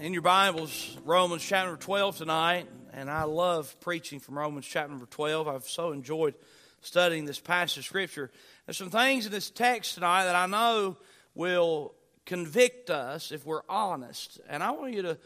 in 0.00 0.12
your 0.12 0.22
Bibles 0.22 0.96
Romans 1.04 1.42
chapter 1.42 1.74
12 1.76 2.18
tonight, 2.18 2.68
and 2.92 3.10
I 3.10 3.24
love 3.24 3.74
preaching 3.80 4.20
from 4.20 4.38
Romans 4.38 4.64
chapter 4.64 4.90
number 4.90 5.06
12. 5.06 5.48
I've 5.48 5.64
so 5.64 5.90
enjoyed 5.90 6.34
studying 6.82 7.24
this 7.24 7.40
passage 7.40 7.78
of 7.78 7.84
Scripture. 7.84 8.30
There's 8.64 8.76
some 8.76 8.90
things 8.90 9.26
in 9.26 9.32
this 9.32 9.50
text 9.50 9.94
tonight 9.94 10.24
that 10.24 10.36
I 10.36 10.46
know 10.46 10.96
will 11.34 11.94
convict 12.26 12.90
us 12.90 13.32
if 13.32 13.44
we're 13.44 13.62
honest. 13.68 14.40
And 14.48 14.62
I 14.62 14.70
want 14.70 14.94
you 14.94 15.02
to, 15.02 15.18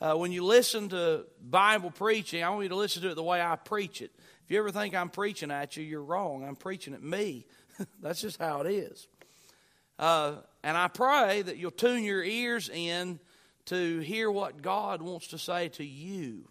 uh, 0.00 0.14
when 0.14 0.30
you 0.30 0.44
listen 0.44 0.90
to 0.90 1.24
Bible 1.42 1.90
preaching, 1.90 2.44
I 2.44 2.50
want 2.50 2.62
you 2.62 2.68
to 2.68 2.76
listen 2.76 3.02
to 3.02 3.10
it 3.10 3.14
the 3.16 3.24
way 3.24 3.42
I 3.42 3.56
preach 3.56 4.00
it. 4.00 4.12
If 4.44 4.50
you 4.50 4.58
ever 4.60 4.70
think 4.70 4.94
I'm 4.94 5.10
preaching 5.10 5.50
at 5.50 5.76
you, 5.76 5.82
you're 5.82 6.04
wrong. 6.04 6.44
I'm 6.46 6.56
preaching 6.56 6.94
at 6.94 7.02
me. 7.02 7.46
That's 8.00 8.20
just 8.20 8.38
how 8.38 8.60
it 8.60 8.70
is. 8.70 9.08
Uh, 9.98 10.36
and 10.62 10.76
I 10.76 10.86
pray 10.86 11.42
that 11.42 11.56
you'll 11.56 11.72
tune 11.72 12.04
your 12.04 12.22
ears 12.22 12.68
in 12.68 13.18
to 13.66 14.00
hear 14.00 14.30
what 14.30 14.62
God 14.62 15.02
wants 15.02 15.28
to 15.28 15.38
say 15.38 15.68
to 15.70 15.84
you. 15.84 16.48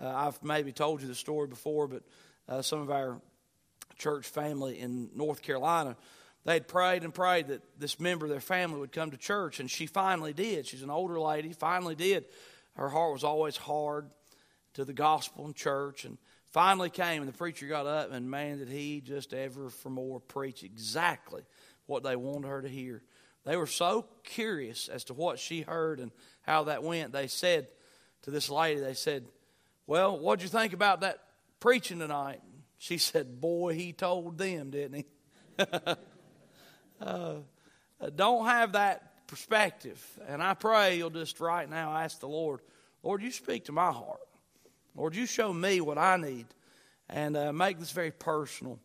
Uh, 0.00 0.08
I've 0.08 0.42
maybe 0.42 0.72
told 0.72 1.02
you 1.02 1.08
the 1.08 1.14
story 1.14 1.46
before, 1.46 1.88
but 1.88 2.02
uh, 2.48 2.62
some 2.62 2.80
of 2.80 2.90
our 2.90 3.20
church 3.98 4.26
family 4.26 4.78
in 4.78 5.10
North 5.14 5.42
Carolina, 5.42 5.96
they'd 6.44 6.68
prayed 6.68 7.02
and 7.02 7.12
prayed 7.12 7.48
that 7.48 7.62
this 7.78 7.98
member 7.98 8.26
of 8.26 8.30
their 8.30 8.40
family 8.40 8.80
would 8.80 8.92
come 8.92 9.10
to 9.10 9.16
church, 9.16 9.60
and 9.60 9.70
she 9.70 9.86
finally 9.86 10.32
did. 10.32 10.66
She's 10.66 10.82
an 10.82 10.90
older 10.90 11.20
lady, 11.20 11.52
finally 11.52 11.94
did. 11.94 12.24
Her 12.74 12.88
heart 12.88 13.12
was 13.12 13.24
always 13.24 13.56
hard 13.56 14.08
to 14.74 14.84
the 14.84 14.92
gospel 14.92 15.44
and 15.44 15.54
church, 15.54 16.04
and 16.04 16.16
finally 16.50 16.90
came, 16.90 17.22
and 17.22 17.28
the 17.28 17.36
preacher 17.36 17.66
got 17.66 17.86
up, 17.86 18.12
and 18.12 18.30
man, 18.30 18.58
did 18.58 18.68
he 18.68 19.00
just 19.00 19.34
ever 19.34 19.68
for 19.68 19.90
more 19.90 20.20
preach 20.20 20.62
exactly 20.62 21.42
what 21.86 22.02
they 22.02 22.16
wanted 22.16 22.48
her 22.48 22.62
to 22.62 22.68
hear. 22.68 23.02
They 23.48 23.56
were 23.56 23.66
so 23.66 24.04
curious 24.24 24.88
as 24.88 25.04
to 25.04 25.14
what 25.14 25.38
she 25.38 25.62
heard 25.62 26.00
and 26.00 26.10
how 26.42 26.64
that 26.64 26.82
went. 26.82 27.12
They 27.12 27.28
said 27.28 27.68
to 28.22 28.30
this 28.30 28.50
lady, 28.50 28.78
they 28.78 28.92
said, 28.92 29.24
Well, 29.86 30.18
what'd 30.18 30.42
you 30.42 30.50
think 30.50 30.74
about 30.74 31.00
that 31.00 31.20
preaching 31.58 31.98
tonight? 31.98 32.42
She 32.76 32.98
said, 32.98 33.40
Boy, 33.40 33.72
he 33.72 33.94
told 33.94 34.36
them, 34.36 34.68
didn't 34.68 34.96
he? 34.98 35.06
uh, 37.00 37.36
don't 38.14 38.44
have 38.44 38.72
that 38.72 39.26
perspective. 39.26 39.98
And 40.28 40.42
I 40.42 40.52
pray 40.52 40.98
you'll 40.98 41.08
just 41.08 41.40
right 41.40 41.70
now 41.70 41.96
ask 41.96 42.20
the 42.20 42.28
Lord, 42.28 42.60
Lord, 43.02 43.22
you 43.22 43.30
speak 43.30 43.64
to 43.64 43.72
my 43.72 43.90
heart. 43.90 44.20
Lord, 44.94 45.16
you 45.16 45.24
show 45.24 45.54
me 45.54 45.80
what 45.80 45.96
I 45.96 46.18
need. 46.18 46.48
And 47.08 47.34
uh, 47.34 47.54
make 47.54 47.78
this 47.78 47.92
very 47.92 48.10
personal. 48.10 48.78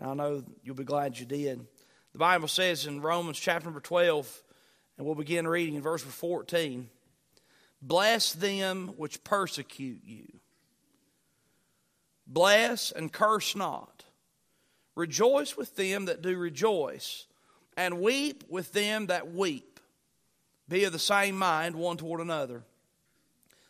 And 0.00 0.10
I 0.10 0.14
know 0.14 0.42
you'll 0.64 0.74
be 0.74 0.82
glad 0.82 1.16
you 1.16 1.24
did. 1.24 1.64
The 2.18 2.24
Bible 2.24 2.48
says 2.48 2.84
in 2.84 3.00
Romans 3.00 3.38
chapter 3.38 3.66
number 3.66 3.78
12, 3.78 4.42
and 4.96 5.06
we'll 5.06 5.14
begin 5.14 5.46
reading 5.46 5.76
in 5.76 5.82
verse 5.82 6.02
14 6.02 6.90
Bless 7.80 8.32
them 8.32 8.88
which 8.96 9.22
persecute 9.22 10.00
you, 10.04 10.26
bless 12.26 12.90
and 12.90 13.12
curse 13.12 13.54
not. 13.54 14.02
Rejoice 14.96 15.56
with 15.56 15.76
them 15.76 16.06
that 16.06 16.20
do 16.20 16.36
rejoice, 16.36 17.28
and 17.76 18.00
weep 18.00 18.42
with 18.48 18.72
them 18.72 19.06
that 19.06 19.32
weep. 19.32 19.78
Be 20.68 20.82
of 20.82 20.92
the 20.92 20.98
same 20.98 21.38
mind 21.38 21.76
one 21.76 21.98
toward 21.98 22.20
another. 22.20 22.64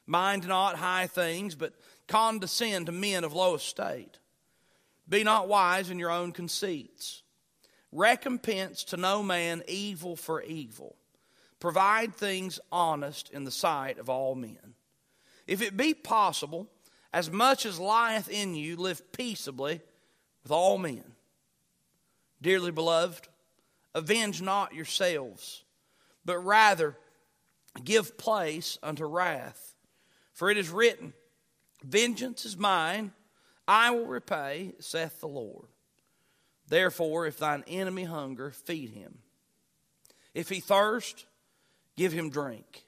Mind 0.06 0.48
not 0.48 0.76
high 0.76 1.06
things, 1.06 1.54
but 1.54 1.74
condescend 2.06 2.86
to 2.86 2.92
men 2.92 3.24
of 3.24 3.34
low 3.34 3.56
estate. 3.56 4.18
Be 5.06 5.22
not 5.22 5.48
wise 5.48 5.90
in 5.90 5.98
your 5.98 6.10
own 6.10 6.32
conceits. 6.32 7.24
Recompense 7.92 8.84
to 8.84 8.96
no 8.96 9.22
man 9.22 9.62
evil 9.66 10.16
for 10.16 10.42
evil. 10.42 10.96
Provide 11.60 12.14
things 12.14 12.60
honest 12.70 13.30
in 13.30 13.44
the 13.44 13.50
sight 13.50 13.98
of 13.98 14.08
all 14.08 14.34
men. 14.34 14.74
If 15.46 15.62
it 15.62 15.76
be 15.76 15.94
possible, 15.94 16.68
as 17.12 17.30
much 17.30 17.64
as 17.64 17.80
lieth 17.80 18.28
in 18.28 18.54
you, 18.54 18.76
live 18.76 19.12
peaceably 19.12 19.80
with 20.42 20.52
all 20.52 20.78
men. 20.78 21.14
Dearly 22.40 22.70
beloved, 22.70 23.28
avenge 23.94 24.42
not 24.42 24.74
yourselves, 24.74 25.64
but 26.24 26.38
rather 26.38 26.96
give 27.82 28.18
place 28.18 28.78
unto 28.82 29.06
wrath. 29.06 29.74
For 30.32 30.50
it 30.50 30.58
is 30.58 30.70
written, 30.70 31.14
Vengeance 31.82 32.44
is 32.44 32.56
mine, 32.56 33.12
I 33.66 33.90
will 33.90 34.06
repay, 34.06 34.74
saith 34.78 35.20
the 35.20 35.28
Lord. 35.28 35.68
Therefore, 36.68 37.26
if 37.26 37.38
thine 37.38 37.64
enemy 37.66 38.04
hunger, 38.04 38.50
feed 38.50 38.90
him. 38.90 39.18
If 40.34 40.48
he 40.48 40.60
thirst, 40.60 41.26
give 41.96 42.12
him 42.12 42.30
drink. 42.30 42.84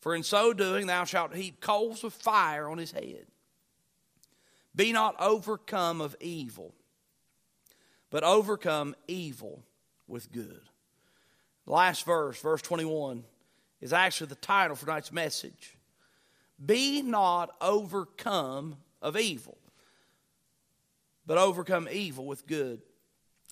For 0.00 0.14
in 0.14 0.22
so 0.22 0.52
doing, 0.52 0.86
thou 0.86 1.04
shalt 1.04 1.34
heap 1.34 1.60
coals 1.60 2.04
of 2.04 2.12
fire 2.12 2.68
on 2.68 2.78
his 2.78 2.92
head. 2.92 3.26
Be 4.74 4.92
not 4.92 5.16
overcome 5.18 6.00
of 6.00 6.14
evil, 6.20 6.74
but 8.10 8.22
overcome 8.22 8.94
evil 9.08 9.62
with 10.06 10.30
good. 10.30 10.60
Last 11.64 12.04
verse, 12.04 12.40
verse 12.40 12.62
21, 12.62 13.24
is 13.80 13.92
actually 13.92 14.28
the 14.28 14.34
title 14.36 14.76
for 14.76 14.86
tonight's 14.86 15.10
message. 15.10 15.76
Be 16.64 17.02
not 17.02 17.50
overcome 17.60 18.76
of 19.00 19.16
evil, 19.16 19.58
but 21.26 21.38
overcome 21.38 21.88
evil 21.90 22.26
with 22.26 22.46
good. 22.46 22.82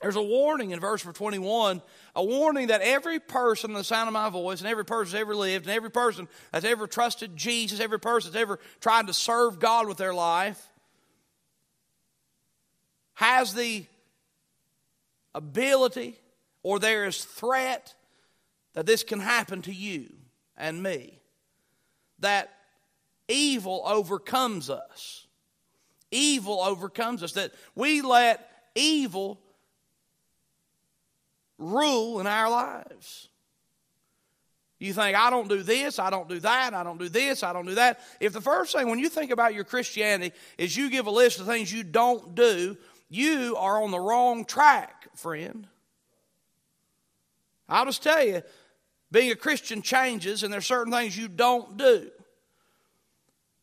There's 0.03 0.17
a 0.17 0.23
warning 0.23 0.73
in 0.73 0.81
verse 0.81 1.03
21, 1.03 1.81
a 2.17 2.25
warning 2.25 2.67
that 2.69 2.81
every 2.83 3.21
person 3.21 3.71
in 3.71 3.77
the 3.77 3.85
sound 3.85 4.09
of 4.09 4.13
my 4.13 4.29
voice, 4.29 4.61
and 4.61 4.69
every 4.69 4.85
person 4.85 5.13
that's 5.13 5.21
ever 5.21 5.35
lived, 5.35 5.67
and 5.67 5.75
every 5.75 5.91
person 5.91 6.29
that's 6.53 6.65
ever 6.65 6.87
trusted 6.87 7.37
Jesus, 7.37 7.81
every 7.81 8.01
person 8.01 8.33
that's 8.33 8.41
ever 8.41 8.59
tried 8.81 9.07
to 9.07 9.15
serve 9.15 9.59
God 9.61 9.87
with 9.87 9.97
their 9.97 10.13
life, 10.13 10.69
has 13.15 13.55
the 13.55 13.87
ability 15.35 16.19
or 16.63 16.79
there 16.79 17.05
is 17.05 17.25
threat 17.25 17.95
that 18.75 18.87
this 18.87 19.05
can 19.05 19.21
happen 19.21 19.63
to 19.63 19.73
you 19.73 20.13
and 20.57 20.83
me. 20.83 21.21
That 22.19 22.53
evil 23.29 23.83
overcomes 23.87 24.71
us. 24.71 25.27
Evil 26.11 26.61
overcomes 26.61 27.23
us. 27.23 27.33
That 27.33 27.53
we 27.75 28.03
let 28.03 28.49
evil 28.75 29.41
rule 31.59 32.21
in 32.21 32.27
our 32.27 32.51
lives. 32.51 33.29
You 34.79 34.93
think, 34.93 35.17
I 35.17 35.31
don't 35.31 35.49
do 35.49 35.63
this, 35.63 35.99
I 35.99 36.11
don't 36.11 36.29
do 36.29 36.41
that, 36.41 36.75
I 36.75 36.83
don't 36.83 36.99
do 36.99 37.09
this, 37.09 37.43
I 37.43 37.53
don't 37.53 37.67
do 37.67 37.77
that. 37.77 38.01
If 38.21 38.33
the 38.33 38.41
first 38.41 38.75
thing 38.75 38.89
when 38.89 38.99
you 38.99 39.09
think 39.09 39.31
about 39.31 39.55
your 39.55 39.65
Christianity 39.65 40.35
is 40.59 40.77
you 40.77 40.91
give 40.91 41.07
a 41.07 41.11
list 41.11 41.41
of 41.41 41.47
things 41.47 41.73
you 41.73 41.85
don't 41.85 42.35
do, 42.35 42.77
you 43.09 43.57
are 43.57 43.83
on 43.83 43.91
the 43.91 44.01
wrong 44.01 44.45
track, 44.45 45.09
friend. 45.17 45.67
I'll 47.69 47.87
just 47.87 48.03
tell 48.03 48.25
you, 48.27 48.43
being 49.11 49.31
a 49.31 49.37
Christian 49.37 49.81
changes, 49.81 50.43
and 50.43 50.53
there's 50.53 50.67
certain 50.67 50.93
things 50.93 51.17
you 51.17 51.29
don't 51.29 51.77
do. 51.77 52.11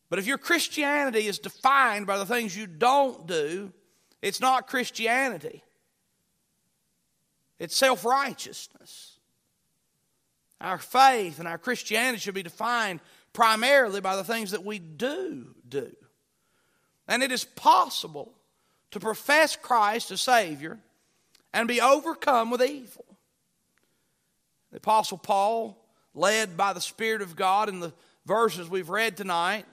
But 0.08 0.18
if 0.18 0.26
your 0.26 0.38
Christianity 0.38 1.26
is 1.26 1.38
defined 1.38 2.06
by 2.06 2.18
the 2.18 2.26
things 2.26 2.56
you 2.56 2.66
don't 2.66 3.26
do, 3.26 3.72
it's 4.22 4.40
not 4.40 4.66
Christianity. 4.66 5.62
It's 7.62 7.76
self 7.76 8.04
righteousness. 8.04 9.18
Our 10.60 10.78
faith 10.78 11.38
and 11.38 11.46
our 11.46 11.58
Christianity 11.58 12.18
should 12.18 12.34
be 12.34 12.42
defined 12.42 12.98
primarily 13.32 14.00
by 14.00 14.16
the 14.16 14.24
things 14.24 14.50
that 14.50 14.64
we 14.64 14.80
do 14.80 15.54
do. 15.68 15.92
And 17.06 17.22
it 17.22 17.30
is 17.30 17.44
possible 17.44 18.34
to 18.90 18.98
profess 18.98 19.54
Christ 19.54 20.10
as 20.10 20.20
Savior 20.20 20.80
and 21.52 21.68
be 21.68 21.80
overcome 21.80 22.50
with 22.50 22.62
evil. 22.62 23.04
The 24.72 24.78
Apostle 24.78 25.18
Paul, 25.18 25.86
led 26.14 26.56
by 26.56 26.72
the 26.72 26.80
Spirit 26.80 27.22
of 27.22 27.36
God 27.36 27.68
in 27.68 27.78
the 27.78 27.92
verses 28.26 28.68
we've 28.68 28.90
read 28.90 29.16
tonight, 29.16 29.66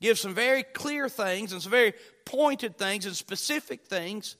gives 0.00 0.20
some 0.20 0.34
very 0.34 0.64
clear 0.64 1.08
things 1.08 1.52
and 1.52 1.62
some 1.62 1.70
very 1.70 1.94
pointed 2.24 2.76
things 2.76 3.06
and 3.06 3.14
specific 3.14 3.84
things 3.84 4.34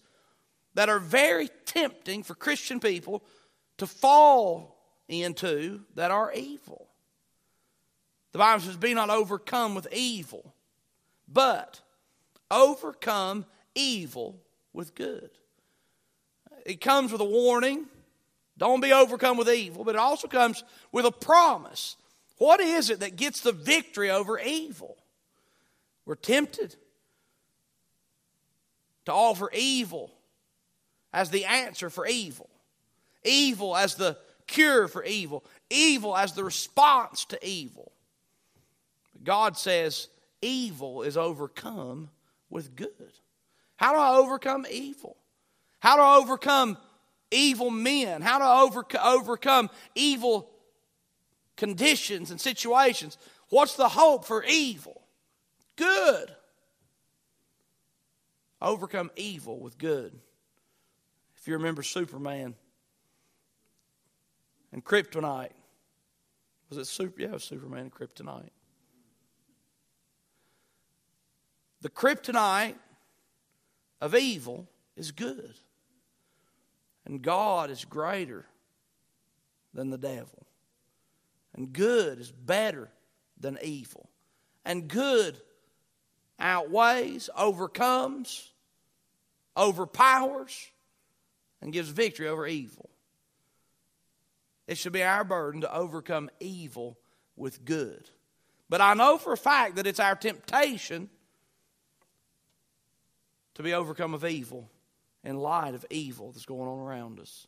that 0.75 0.89
are 0.89 0.99
very 0.99 1.49
tempting 1.65 2.23
for 2.23 2.35
Christian 2.35 2.81
people 2.81 3.23
to 3.79 3.87
fall 3.87 4.79
into 5.09 5.81
that 5.95 6.11
are 6.11 6.33
evil. 6.33 6.89
The 8.33 8.39
Bible 8.39 8.63
says, 8.63 8.77
Be 8.77 8.95
not 8.95 9.11
overcome 9.11 9.75
with 9.75 9.93
evil, 9.93 10.55
but 11.29 11.81
overcome 12.51 13.45
evil 13.75 14.41
with 14.73 14.95
good. 14.95 15.31
It 16.65 16.81
comes 16.81 17.13
with 17.13 17.21
a 17.21 17.27
warning. 17.27 17.87
Don't 18.57 18.81
be 18.81 18.93
overcome 18.93 19.37
with 19.37 19.49
evil, 19.49 19.85
but 19.85 19.95
it 19.95 19.99
also 19.99 20.29
comes 20.29 20.63
with 20.93 21.05
a 21.05 21.11
promise. 21.11 21.97
What 22.39 22.61
is 22.61 22.91
it 22.91 23.01
that 23.01 23.17
gets 23.17 23.41
the 23.41 23.53
victory 23.53 24.11
over 24.11 24.39
evil? 24.39 24.97
We're 26.05 26.15
tempted 26.15 26.77
to 29.07 29.13
offer 29.13 29.51
evil 29.53 30.13
as 31.13 31.31
the 31.31 31.45
answer 31.45 31.91
for 31.91 32.07
evil, 32.07 32.49
evil 33.25 33.77
as 33.77 33.95
the 33.97 34.17
cure 34.47 34.89
for 34.89 35.05
evil, 35.05 35.45
evil 35.71 36.17
as 36.17 36.33
the 36.33 36.45
response 36.45 37.25
to 37.27 37.47
evil. 37.47 37.93
God 39.23 39.57
says 39.57 40.09
evil 40.41 41.03
is 41.03 41.17
overcome 41.17 42.11
with 42.51 42.75
good. 42.77 43.13
How 43.77 43.93
do 43.93 43.99
I 43.99 44.17
overcome 44.17 44.67
evil? 44.71 45.17
How 45.81 45.97
do 45.97 46.03
I 46.03 46.17
overcome 46.17 46.79
evil 47.31 47.71
men? 47.71 48.23
How 48.23 48.39
do 48.39 48.45
I 48.45 48.61
over, 48.63 48.85
overcome 49.03 49.71
evil 49.95 50.49
conditions 51.57 52.31
and 52.31 52.41
situations? 52.41 53.19
What's 53.49 53.75
the 53.75 53.89
hope 53.89 54.25
for 54.25 54.45
evil? 54.45 55.03
Good. 55.77 56.35
Overcome 58.61 59.11
evil 59.17 59.59
with 59.59 59.79
good. 59.79 60.13
If 61.43 61.49
you 61.49 61.55
remember 61.55 61.83
Superman 61.83 62.55
and 64.73 64.85
Kryptonite, 64.85 65.51
was 66.69 66.79
it 66.79 66.87
Super? 66.87 67.21
Yeah, 67.21 67.31
it 67.31 67.33
was 67.33 67.43
Superman 67.43 67.81
and 67.81 67.93
Kryptonite. 67.93 68.51
The 71.81 71.91
kryptonite 71.91 72.77
of 74.01 74.15
evil 74.15 74.69
is 74.97 75.11
good. 75.11 75.55
And 77.07 77.21
God 77.21 77.71
is 77.71 77.85
greater 77.85 78.47
than 79.75 79.91
the 79.91 79.99
devil. 79.99 80.47
And 81.57 81.73
good 81.73 82.21
is 82.21 82.31
better 82.31 82.89
than 83.37 83.59
evil. 83.65 84.09
And 84.65 84.87
good 84.87 85.37
outweighs, 86.39 87.29
overcomes, 87.37 88.53
overpowers, 89.57 90.71
and 91.63 91.73
gives 91.73 91.89
victory 91.89 92.29
over 92.29 92.47
evil. 92.47 92.91
It 94.67 94.77
should 94.77 94.93
be 94.93 95.03
our 95.03 95.25
burden 95.25 95.63
to 95.63 95.75
overcome 95.75 96.29
evil 96.41 96.99
with 97.37 97.65
good. 97.65 98.11
But 98.69 98.81
I 98.81 98.95
know 98.95 99.17
for 99.17 99.33
a 99.33 99.37
fact 99.39 99.77
that 99.77 99.87
it's 99.87 100.01
our 100.01 100.15
temptation 100.15 101.09
to 103.55 103.63
be 103.63 103.75
overcome 103.75 104.15
of 104.15 104.25
evil 104.25 104.71
in 105.25 105.37
light 105.37 105.75
of 105.75 105.87
evil 105.91 106.33
that's 106.33 106.47
going 106.47 106.69
on 106.69 106.79
around 106.79 107.21
us. 107.21 107.47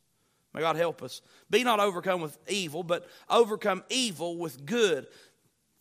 May 0.52 0.60
God 0.60 0.76
help 0.76 1.02
us. 1.02 1.20
Be 1.50 1.64
not 1.64 1.80
overcome 1.80 2.20
with 2.20 2.38
evil, 2.48 2.82
but 2.82 3.08
overcome 3.28 3.82
evil 3.90 4.36
with 4.36 4.64
good. 4.64 5.06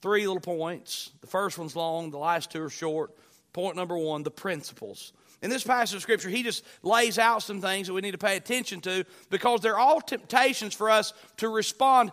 Three 0.01 0.25
little 0.25 0.41
points. 0.41 1.12
The 1.21 1.27
first 1.27 1.57
one's 1.59 1.75
long, 1.75 2.09
the 2.09 2.18
last 2.18 2.51
two 2.51 2.63
are 2.63 2.69
short. 2.69 3.15
Point 3.53 3.75
number 3.75 3.97
one 3.97 4.24
the 4.24 4.31
principles. 4.31 5.13
In 5.44 5.51
this 5.51 5.63
passage 5.63 5.95
of 5.95 6.01
Scripture, 6.01 6.30
he 6.30 6.42
just 6.42 6.63
lays 6.81 7.19
out 7.19 7.44
some 7.44 7.62
things 7.62 7.86
that 7.88 7.94
we 7.94 8.01
need 8.01 8.12
to 8.12 8.18
pay 8.18 8.38
attention 8.38 8.81
to 8.81 9.06
because 9.30 9.62
they're 9.62 9.78
all 9.78 10.01
temptations 10.01 10.74
for 10.74 10.90
us 10.90 11.13
to 11.38 11.50
respond 11.50 12.12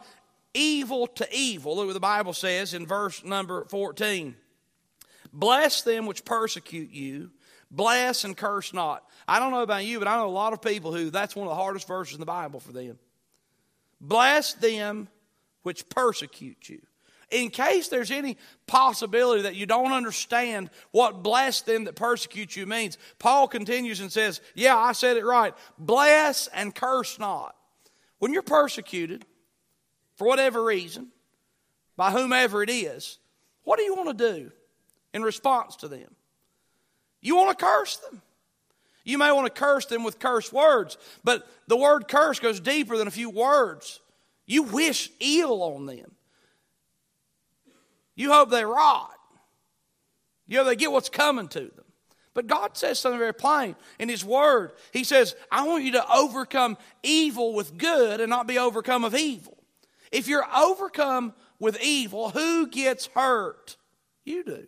evil 0.52 1.06
to 1.06 1.26
evil. 1.32 1.76
Look 1.76 1.86
what 1.86 1.94
the 1.94 2.00
Bible 2.00 2.34
says 2.34 2.74
in 2.74 2.86
verse 2.86 3.24
number 3.24 3.64
14 3.66 4.36
Bless 5.32 5.82
them 5.82 6.06
which 6.06 6.24
persecute 6.24 6.90
you 6.90 7.30
Bless 7.70 8.24
and 8.24 8.36
curse 8.36 8.74
not. 8.74 9.04
I 9.28 9.38
don't 9.38 9.52
know 9.52 9.62
about 9.62 9.84
you, 9.84 10.00
but 10.00 10.08
I 10.08 10.16
know 10.16 10.26
a 10.26 10.30
lot 10.30 10.52
of 10.52 10.60
people 10.60 10.92
who 10.92 11.10
that's 11.10 11.36
one 11.36 11.46
of 11.46 11.50
the 11.50 11.62
hardest 11.62 11.86
verses 11.86 12.14
in 12.14 12.20
the 12.20 12.26
Bible 12.26 12.58
for 12.58 12.72
them. 12.72 12.98
Bless 14.00 14.54
them 14.54 15.08
which 15.62 15.88
persecute 15.88 16.68
you. 16.68 16.80
In 17.30 17.50
case 17.50 17.88
there's 17.88 18.10
any 18.10 18.36
possibility 18.66 19.42
that 19.42 19.54
you 19.54 19.66
don't 19.66 19.92
understand 19.92 20.70
what 20.90 21.22
bless 21.22 21.60
them 21.60 21.84
that 21.84 21.94
persecute 21.94 22.56
you 22.56 22.66
means, 22.66 22.98
Paul 23.18 23.46
continues 23.46 24.00
and 24.00 24.10
says, 24.10 24.40
Yeah, 24.54 24.76
I 24.76 24.92
said 24.92 25.16
it 25.16 25.24
right. 25.24 25.54
Bless 25.78 26.48
and 26.48 26.74
curse 26.74 27.18
not. 27.18 27.54
When 28.18 28.32
you're 28.32 28.42
persecuted, 28.42 29.24
for 30.16 30.26
whatever 30.26 30.62
reason, 30.62 31.08
by 31.96 32.10
whomever 32.10 32.62
it 32.62 32.70
is, 32.70 33.18
what 33.64 33.78
do 33.78 33.84
you 33.84 33.94
want 33.94 34.18
to 34.18 34.32
do 34.32 34.50
in 35.14 35.22
response 35.22 35.76
to 35.76 35.88
them? 35.88 36.14
You 37.20 37.36
want 37.36 37.58
to 37.58 37.64
curse 37.64 37.96
them. 37.96 38.22
You 39.04 39.18
may 39.18 39.32
want 39.32 39.46
to 39.46 39.60
curse 39.60 39.86
them 39.86 40.04
with 40.04 40.18
curse 40.18 40.52
words, 40.52 40.98
but 41.24 41.46
the 41.66 41.76
word 41.76 42.08
curse 42.08 42.38
goes 42.38 42.60
deeper 42.60 42.96
than 42.96 43.08
a 43.08 43.10
few 43.12 43.30
words. 43.30 44.00
You 44.46 44.64
wish 44.64 45.10
ill 45.20 45.62
on 45.62 45.86
them. 45.86 46.12
You 48.20 48.30
hope 48.30 48.50
they 48.50 48.66
rot. 48.66 49.18
You 50.46 50.58
hope 50.58 50.66
they 50.66 50.76
get 50.76 50.92
what's 50.92 51.08
coming 51.08 51.48
to 51.48 51.60
them. 51.60 51.84
But 52.34 52.48
God 52.48 52.76
says 52.76 52.98
something 52.98 53.18
very 53.18 53.32
plain 53.32 53.76
in 53.98 54.10
His 54.10 54.22
Word. 54.22 54.72
He 54.92 55.04
says, 55.04 55.34
I 55.50 55.66
want 55.66 55.84
you 55.84 55.92
to 55.92 56.12
overcome 56.12 56.76
evil 57.02 57.54
with 57.54 57.78
good 57.78 58.20
and 58.20 58.28
not 58.28 58.46
be 58.46 58.58
overcome 58.58 59.04
of 59.04 59.14
evil. 59.14 59.56
If 60.12 60.28
you're 60.28 60.44
overcome 60.54 61.32
with 61.58 61.80
evil, 61.82 62.28
who 62.28 62.66
gets 62.66 63.06
hurt? 63.06 63.78
You 64.26 64.44
do. 64.44 64.66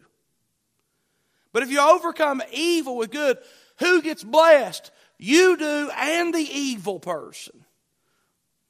But 1.52 1.62
if 1.62 1.70
you 1.70 1.78
overcome 1.78 2.42
evil 2.54 2.96
with 2.96 3.10
good, 3.10 3.36
who 3.80 4.00
gets 4.00 4.24
blessed? 4.24 4.90
You 5.18 5.58
do 5.58 5.90
and 5.94 6.32
the 6.32 6.48
evil 6.50 7.00
person. 7.00 7.66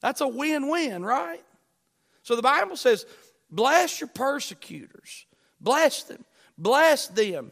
That's 0.01 0.19
a 0.19 0.27
win 0.27 0.67
win, 0.67 1.05
right? 1.05 1.41
So 2.23 2.35
the 2.35 2.41
Bible 2.41 2.75
says, 2.75 3.05
bless 3.53 4.01
your 4.01 4.09
persecutors, 4.09 5.25
bless 5.61 6.03
them, 6.03 6.25
bless 6.57 7.07
them 7.07 7.51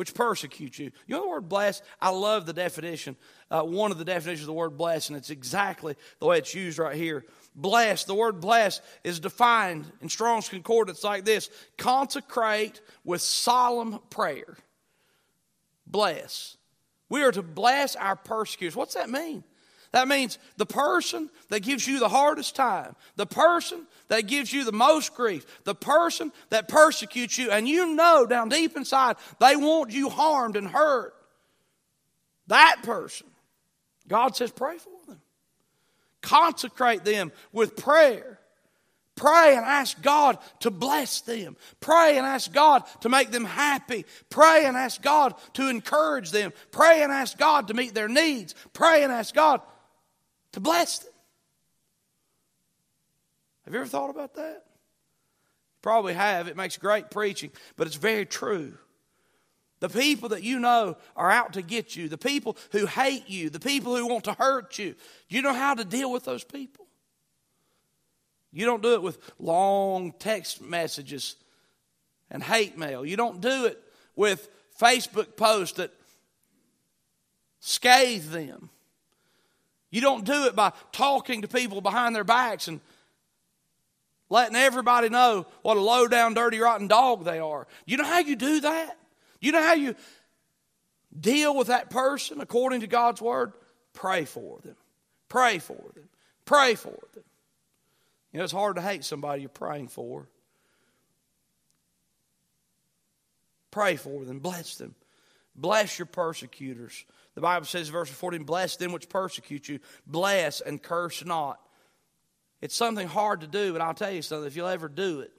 which 0.00 0.14
persecute 0.14 0.78
you. 0.78 0.90
You 1.06 1.14
know 1.14 1.24
the 1.24 1.28
word 1.28 1.48
bless? 1.50 1.82
I 2.00 2.08
love 2.08 2.46
the 2.46 2.54
definition. 2.54 3.16
Uh, 3.50 3.60
one 3.60 3.90
of 3.90 3.98
the 3.98 4.04
definitions 4.06 4.44
of 4.44 4.46
the 4.46 4.54
word 4.54 4.78
bless, 4.78 5.10
and 5.10 5.18
it's 5.18 5.28
exactly 5.28 5.94
the 6.20 6.24
way 6.24 6.38
it's 6.38 6.54
used 6.54 6.78
right 6.78 6.96
here. 6.96 7.26
Bless, 7.54 8.04
the 8.04 8.14
word 8.14 8.40
bless 8.40 8.80
is 9.04 9.20
defined 9.20 9.84
in 10.00 10.08
Strong's 10.08 10.48
Concordance 10.48 11.04
like 11.04 11.26
this 11.26 11.50
consecrate 11.76 12.80
with 13.04 13.20
solemn 13.20 13.98
prayer. 14.08 14.56
Bless. 15.86 16.56
We 17.10 17.22
are 17.22 17.32
to 17.32 17.42
bless 17.42 17.94
our 17.94 18.16
persecutors. 18.16 18.74
What's 18.74 18.94
that 18.94 19.10
mean? 19.10 19.44
That 19.92 20.06
means 20.06 20.38
the 20.56 20.66
person 20.66 21.30
that 21.48 21.60
gives 21.60 21.86
you 21.86 21.98
the 21.98 22.08
hardest 22.08 22.54
time, 22.54 22.94
the 23.16 23.26
person 23.26 23.86
that 24.08 24.26
gives 24.28 24.52
you 24.52 24.64
the 24.64 24.72
most 24.72 25.14
grief, 25.14 25.44
the 25.64 25.74
person 25.74 26.32
that 26.50 26.68
persecutes 26.68 27.36
you, 27.38 27.50
and 27.50 27.68
you 27.68 27.94
know 27.94 28.24
down 28.24 28.48
deep 28.48 28.76
inside 28.76 29.16
they 29.40 29.56
want 29.56 29.90
you 29.90 30.08
harmed 30.08 30.56
and 30.56 30.68
hurt. 30.68 31.14
That 32.46 32.78
person, 32.82 33.26
God 34.08 34.36
says, 34.36 34.50
pray 34.50 34.78
for 34.78 34.90
them. 35.08 35.20
Consecrate 36.20 37.04
them 37.04 37.32
with 37.52 37.76
prayer. 37.76 38.38
Pray 39.16 39.54
and 39.54 39.64
ask 39.64 40.00
God 40.00 40.38
to 40.60 40.70
bless 40.70 41.20
them. 41.20 41.56
Pray 41.80 42.16
and 42.16 42.26
ask 42.26 42.52
God 42.52 42.84
to 43.02 43.08
make 43.08 43.30
them 43.30 43.44
happy. 43.44 44.06
Pray 44.30 44.64
and 44.64 44.76
ask 44.76 45.02
God 45.02 45.34
to 45.54 45.68
encourage 45.68 46.30
them. 46.30 46.52
Pray 46.70 47.02
and 47.02 47.12
ask 47.12 47.36
God 47.36 47.68
to 47.68 47.74
meet 47.74 47.92
their 47.92 48.08
needs. 48.08 48.54
Pray 48.72 49.02
and 49.02 49.12
ask 49.12 49.34
God 49.34 49.60
to 50.52 50.60
bless 50.60 50.98
them. 51.00 51.12
Have 53.64 53.74
you 53.74 53.80
ever 53.80 53.88
thought 53.88 54.10
about 54.10 54.34
that? 54.34 54.64
Probably 55.82 56.14
have. 56.14 56.48
It 56.48 56.56
makes 56.56 56.76
great 56.76 57.10
preaching, 57.10 57.50
but 57.76 57.86
it's 57.86 57.96
very 57.96 58.26
true. 58.26 58.74
The 59.80 59.88
people 59.88 60.30
that 60.30 60.42
you 60.42 60.58
know 60.58 60.96
are 61.16 61.30
out 61.30 61.54
to 61.54 61.62
get 61.62 61.96
you, 61.96 62.08
the 62.08 62.18
people 62.18 62.56
who 62.72 62.84
hate 62.84 63.28
you, 63.28 63.48
the 63.48 63.60
people 63.60 63.96
who 63.96 64.06
want 64.06 64.24
to 64.24 64.34
hurt 64.34 64.78
you, 64.78 64.94
do 65.28 65.36
you 65.36 65.42
know 65.42 65.54
how 65.54 65.74
to 65.74 65.84
deal 65.84 66.12
with 66.12 66.24
those 66.24 66.44
people? 66.44 66.86
You 68.52 68.66
don't 68.66 68.82
do 68.82 68.94
it 68.94 69.02
with 69.02 69.18
long 69.38 70.12
text 70.18 70.60
messages 70.60 71.36
and 72.30 72.42
hate 72.42 72.76
mail. 72.76 73.06
You 73.06 73.16
don't 73.16 73.40
do 73.40 73.66
it 73.66 73.80
with 74.16 74.48
Facebook 74.78 75.36
posts 75.36 75.76
that 75.78 75.92
scathe 77.60 78.30
them. 78.30 78.70
You 79.90 80.00
don't 80.00 80.24
do 80.24 80.44
it 80.46 80.54
by 80.54 80.72
talking 80.92 81.42
to 81.42 81.48
people 81.48 81.80
behind 81.80 82.14
their 82.14 82.24
backs 82.24 82.68
and 82.68 82.80
letting 84.28 84.56
everybody 84.56 85.08
know 85.08 85.46
what 85.62 85.76
a 85.76 85.80
low 85.80 86.06
down, 86.06 86.34
dirty, 86.34 86.58
rotten 86.58 86.86
dog 86.86 87.24
they 87.24 87.40
are. 87.40 87.66
You 87.84 87.96
know 87.96 88.04
how 88.04 88.20
you 88.20 88.36
do 88.36 88.60
that? 88.60 88.96
You 89.40 89.52
know 89.52 89.62
how 89.62 89.74
you 89.74 89.96
deal 91.18 91.56
with 91.56 91.66
that 91.68 91.90
person 91.90 92.40
according 92.40 92.80
to 92.80 92.86
God's 92.86 93.20
word? 93.20 93.52
Pray 93.92 94.24
for 94.24 94.60
them. 94.60 94.76
Pray 95.28 95.58
for 95.58 95.74
them. 95.94 96.08
Pray 96.44 96.74
for 96.74 96.96
them. 97.14 97.24
You 98.32 98.38
know, 98.38 98.44
it's 98.44 98.52
hard 98.52 98.76
to 98.76 98.82
hate 98.82 99.04
somebody 99.04 99.42
you're 99.42 99.48
praying 99.48 99.88
for. 99.88 100.28
Pray 103.70 103.96
for 103.96 104.24
them. 104.24 104.38
Bless 104.38 104.76
them. 104.76 104.94
Bless 105.56 105.98
your 105.98 106.06
persecutors. 106.06 107.04
The 107.34 107.40
Bible 107.40 107.66
says 107.66 107.88
verse 107.88 108.10
14, 108.10 108.44
Bless 108.44 108.76
them 108.76 108.92
which 108.92 109.08
persecute 109.08 109.68
you. 109.68 109.78
Bless 110.06 110.60
and 110.60 110.82
curse 110.82 111.24
not. 111.24 111.60
It's 112.60 112.76
something 112.76 113.08
hard 113.08 113.40
to 113.40 113.46
do, 113.46 113.72
but 113.72 113.80
I'll 113.80 113.94
tell 113.94 114.10
you 114.10 114.22
something. 114.22 114.46
If 114.46 114.56
you'll 114.56 114.68
ever 114.68 114.88
do 114.88 115.20
it, 115.20 115.32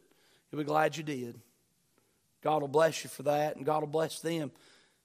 you'll 0.49 0.61
be 0.61 0.65
glad 0.65 0.97
you 0.97 1.03
did. 1.03 1.39
God 2.41 2.61
will 2.61 2.67
bless 2.67 3.03
you 3.03 3.09
for 3.09 3.23
that, 3.23 3.55
and 3.55 3.65
God 3.65 3.81
will 3.81 3.87
bless 3.87 4.19
them. 4.19 4.51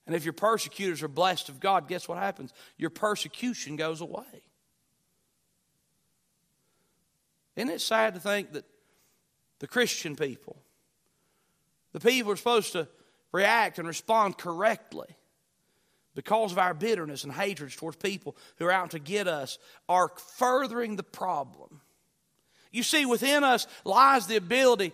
And 0.07 0.15
if 0.15 0.25
your 0.25 0.33
persecutors 0.33 1.03
are 1.03 1.09
blessed 1.09 1.49
of 1.49 1.61
God, 1.61 1.89
guess 1.89 2.09
what 2.09 2.19
happens? 2.19 2.53
Your 2.79 2.91
persecution 2.91 3.77
goes 3.77 4.01
away. 4.01 4.45
Isn't 7.57 7.71
it 7.71 7.81
sad 7.81 8.15
to 8.15 8.21
think 8.21 8.53
that 8.53 8.65
the 9.59 9.67
Christian 9.67 10.17
people, 10.17 10.57
The 11.93 12.01
people 12.01 12.31
are 12.31 12.37
supposed 12.37 12.73
to 12.73 12.89
react 13.33 13.79
and 13.79 13.89
respond 13.89 14.37
correctly 14.37 15.16
because 16.17 16.51
of 16.51 16.59
our 16.59 16.75
bitterness 16.75 17.25
and 17.25 17.33
hatred 17.33 17.71
towards 17.73 17.99
people 17.99 18.37
who 18.57 18.65
are 18.65 18.73
out 18.73 18.93
to 18.93 18.99
get 18.99 19.29
us 19.29 19.59
are 19.87 20.11
furthering 20.39 20.97
the 20.97 21.03
problem. 21.05 21.83
You 22.73 22.83
see, 22.83 23.05
within 23.05 23.45
us 23.45 23.67
lies 23.85 24.27
the 24.27 24.37
ability 24.37 24.93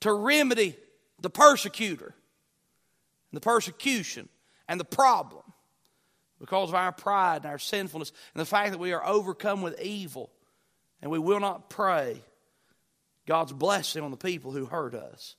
to 0.00 0.12
remedy 0.12 0.76
the 1.20 1.30
persecutor, 1.30 2.12
the 3.32 3.40
persecution, 3.40 4.28
and 4.68 4.78
the 4.78 4.84
problem 4.84 5.44
because 6.40 6.70
of 6.70 6.74
our 6.74 6.92
pride 6.92 7.42
and 7.42 7.46
our 7.46 7.58
sinfulness 7.58 8.12
and 8.34 8.40
the 8.40 8.46
fact 8.46 8.72
that 8.72 8.78
we 8.78 8.92
are 8.92 9.06
overcome 9.06 9.62
with 9.62 9.80
evil 9.80 10.30
and 11.00 11.10
we 11.10 11.20
will 11.20 11.40
not 11.40 11.70
pray 11.70 12.20
God's 13.26 13.52
blessing 13.52 14.02
on 14.02 14.10
the 14.10 14.16
people 14.16 14.50
who 14.50 14.66
hurt 14.66 14.94
us. 14.94 15.36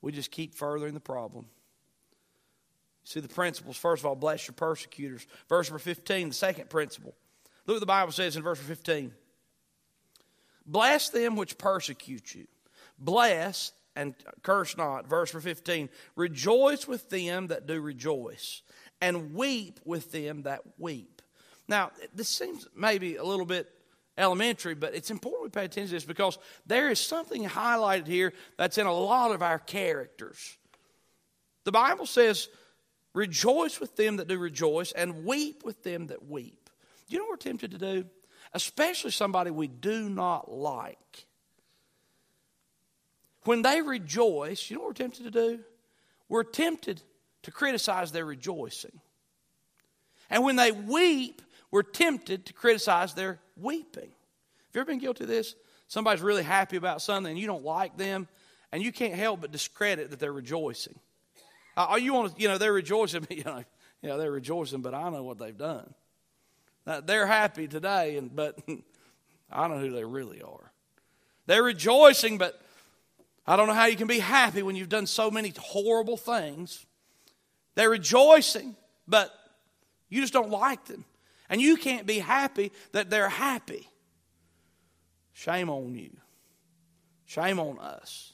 We 0.00 0.12
just 0.12 0.30
keep 0.30 0.54
furthering 0.54 0.94
the 0.94 1.00
problem. 1.00 1.46
See 3.06 3.20
the 3.20 3.28
principles. 3.28 3.76
First 3.76 4.02
of 4.02 4.06
all, 4.06 4.16
bless 4.16 4.48
your 4.48 4.54
persecutors. 4.54 5.28
Verse 5.48 5.70
number 5.70 5.78
15, 5.78 6.30
the 6.30 6.34
second 6.34 6.68
principle. 6.68 7.14
Look 7.64 7.76
what 7.76 7.80
the 7.80 7.86
Bible 7.86 8.10
says 8.10 8.34
in 8.34 8.42
verse 8.42 8.58
15. 8.58 9.12
Bless 10.66 11.08
them 11.10 11.36
which 11.36 11.56
persecute 11.56 12.34
you. 12.34 12.48
Bless 12.98 13.70
and 13.94 14.12
curse 14.42 14.76
not. 14.76 15.06
Verse 15.06 15.30
15. 15.30 15.88
Rejoice 16.16 16.88
with 16.88 17.08
them 17.08 17.46
that 17.46 17.68
do 17.68 17.80
rejoice, 17.80 18.62
and 19.00 19.34
weep 19.34 19.78
with 19.84 20.10
them 20.10 20.42
that 20.42 20.62
weep. 20.76 21.22
Now, 21.68 21.92
this 22.12 22.28
seems 22.28 22.66
maybe 22.74 23.14
a 23.16 23.24
little 23.24 23.46
bit 23.46 23.70
elementary, 24.18 24.74
but 24.74 24.96
it's 24.96 25.12
important 25.12 25.44
we 25.44 25.50
pay 25.50 25.66
attention 25.66 25.90
to 25.90 25.94
this 25.94 26.04
because 26.04 26.38
there 26.66 26.90
is 26.90 26.98
something 26.98 27.44
highlighted 27.44 28.08
here 28.08 28.32
that's 28.56 28.78
in 28.78 28.86
a 28.86 28.92
lot 28.92 29.30
of 29.30 29.42
our 29.42 29.60
characters. 29.60 30.58
The 31.62 31.72
Bible 31.72 32.06
says, 32.06 32.48
Rejoice 33.16 33.80
with 33.80 33.96
them 33.96 34.18
that 34.18 34.28
do 34.28 34.36
rejoice, 34.36 34.92
and 34.92 35.24
weep 35.24 35.64
with 35.64 35.82
them 35.82 36.08
that 36.08 36.28
weep. 36.28 36.68
You 37.08 37.16
know 37.16 37.24
what 37.24 37.30
we're 37.30 37.36
tempted 37.36 37.70
to 37.70 37.78
do? 37.78 38.04
Especially 38.52 39.10
somebody 39.10 39.50
we 39.50 39.68
do 39.68 40.10
not 40.10 40.52
like. 40.52 41.24
When 43.44 43.62
they 43.62 43.80
rejoice, 43.80 44.68
you 44.68 44.76
know 44.76 44.82
what 44.82 44.88
we're 44.88 45.04
tempted 45.04 45.24
to 45.24 45.30
do? 45.30 45.60
We're 46.28 46.44
tempted 46.44 47.00
to 47.44 47.50
criticize 47.50 48.12
their 48.12 48.26
rejoicing. 48.26 49.00
And 50.28 50.44
when 50.44 50.56
they 50.56 50.72
weep, 50.72 51.40
we're 51.70 51.84
tempted 51.84 52.44
to 52.44 52.52
criticize 52.52 53.14
their 53.14 53.40
weeping. 53.56 54.10
Have 54.10 54.74
you 54.74 54.80
ever 54.82 54.90
been 54.90 54.98
guilty 54.98 55.24
of 55.24 55.28
this? 55.28 55.54
Somebody's 55.88 56.20
really 56.20 56.42
happy 56.42 56.76
about 56.76 57.00
something 57.00 57.30
and 57.30 57.40
you 57.40 57.46
don't 57.46 57.64
like 57.64 57.96
them, 57.96 58.28
and 58.72 58.82
you 58.82 58.92
can't 58.92 59.14
help 59.14 59.40
but 59.40 59.52
discredit 59.52 60.10
that 60.10 60.20
they're 60.20 60.34
rejoicing. 60.34 61.00
Uh, 61.76 61.98
you 62.00 62.14
want 62.14 62.34
to, 62.34 62.40
you 62.40 62.48
know, 62.48 62.58
they're 62.58 62.72
rejoicing, 62.72 63.26
you 63.30 63.44
know, 63.44 63.62
you 64.02 64.08
know, 64.08 64.18
they're 64.18 64.30
rejoicing, 64.30 64.80
but 64.82 64.94
I 64.94 65.08
know 65.10 65.22
what 65.22 65.38
they've 65.38 65.56
done. 65.56 65.92
They're 67.04 67.26
happy 67.26 67.66
today, 67.66 68.16
and 68.16 68.34
but 68.34 68.58
I 69.50 69.66
don't 69.66 69.76
know 69.76 69.88
who 69.88 69.92
they 69.92 70.04
really 70.04 70.40
are. 70.40 70.72
They're 71.46 71.62
rejoicing, 71.62 72.38
but 72.38 72.60
I 73.46 73.56
don't 73.56 73.66
know 73.66 73.74
how 73.74 73.86
you 73.86 73.96
can 73.96 74.06
be 74.06 74.20
happy 74.20 74.62
when 74.62 74.76
you've 74.76 74.88
done 74.88 75.06
so 75.06 75.30
many 75.30 75.52
horrible 75.58 76.16
things. 76.16 76.86
They're 77.74 77.90
rejoicing, 77.90 78.76
but 79.06 79.32
you 80.08 80.20
just 80.20 80.32
don't 80.32 80.50
like 80.50 80.84
them. 80.86 81.04
And 81.48 81.60
you 81.60 81.76
can't 81.76 82.06
be 82.06 82.18
happy 82.18 82.72
that 82.92 83.10
they're 83.10 83.28
happy. 83.28 83.88
Shame 85.32 85.70
on 85.70 85.94
you. 85.94 86.10
Shame 87.24 87.60
on 87.60 87.78
us. 87.78 88.32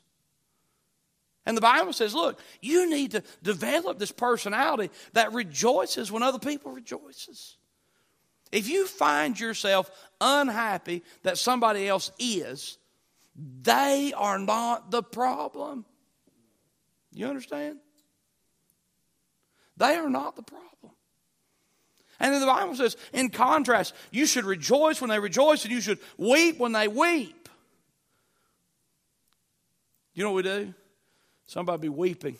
And 1.44 1.56
the 1.56 1.60
Bible 1.60 1.92
says, 1.92 2.14
look, 2.14 2.38
you 2.60 2.88
need 2.88 3.12
to 3.12 3.22
develop 3.42 3.98
this 3.98 4.12
personality 4.12 4.92
that 5.12 5.32
rejoices 5.32 6.12
when 6.12 6.22
other 6.22 6.38
people 6.38 6.72
rejoices. 6.72 7.56
If 8.52 8.68
you 8.68 8.86
find 8.86 9.38
yourself 9.38 9.90
unhappy 10.20 11.02
that 11.22 11.38
somebody 11.38 11.88
else 11.88 12.12
is, 12.18 12.78
they 13.34 14.12
are 14.16 14.38
not 14.38 14.90
the 14.90 15.02
problem. 15.02 15.84
You 17.12 17.26
understand? 17.26 17.78
They 19.76 19.96
are 19.96 20.10
not 20.10 20.36
the 20.36 20.42
problem. 20.42 20.92
And 22.20 22.32
then 22.32 22.40
the 22.40 22.46
Bible 22.46 22.76
says, 22.76 22.96
in 23.12 23.30
contrast, 23.30 23.94
you 24.12 24.26
should 24.26 24.44
rejoice 24.44 25.00
when 25.00 25.10
they 25.10 25.18
rejoice 25.18 25.64
and 25.64 25.72
you 25.72 25.80
should 25.80 25.98
weep 26.16 26.58
when 26.58 26.72
they 26.72 26.86
weep. 26.86 27.48
You 30.14 30.22
know 30.22 30.30
what 30.30 30.44
we 30.44 30.50
do? 30.50 30.74
Somebody 31.46 31.82
be 31.82 31.88
weeping. 31.88 32.36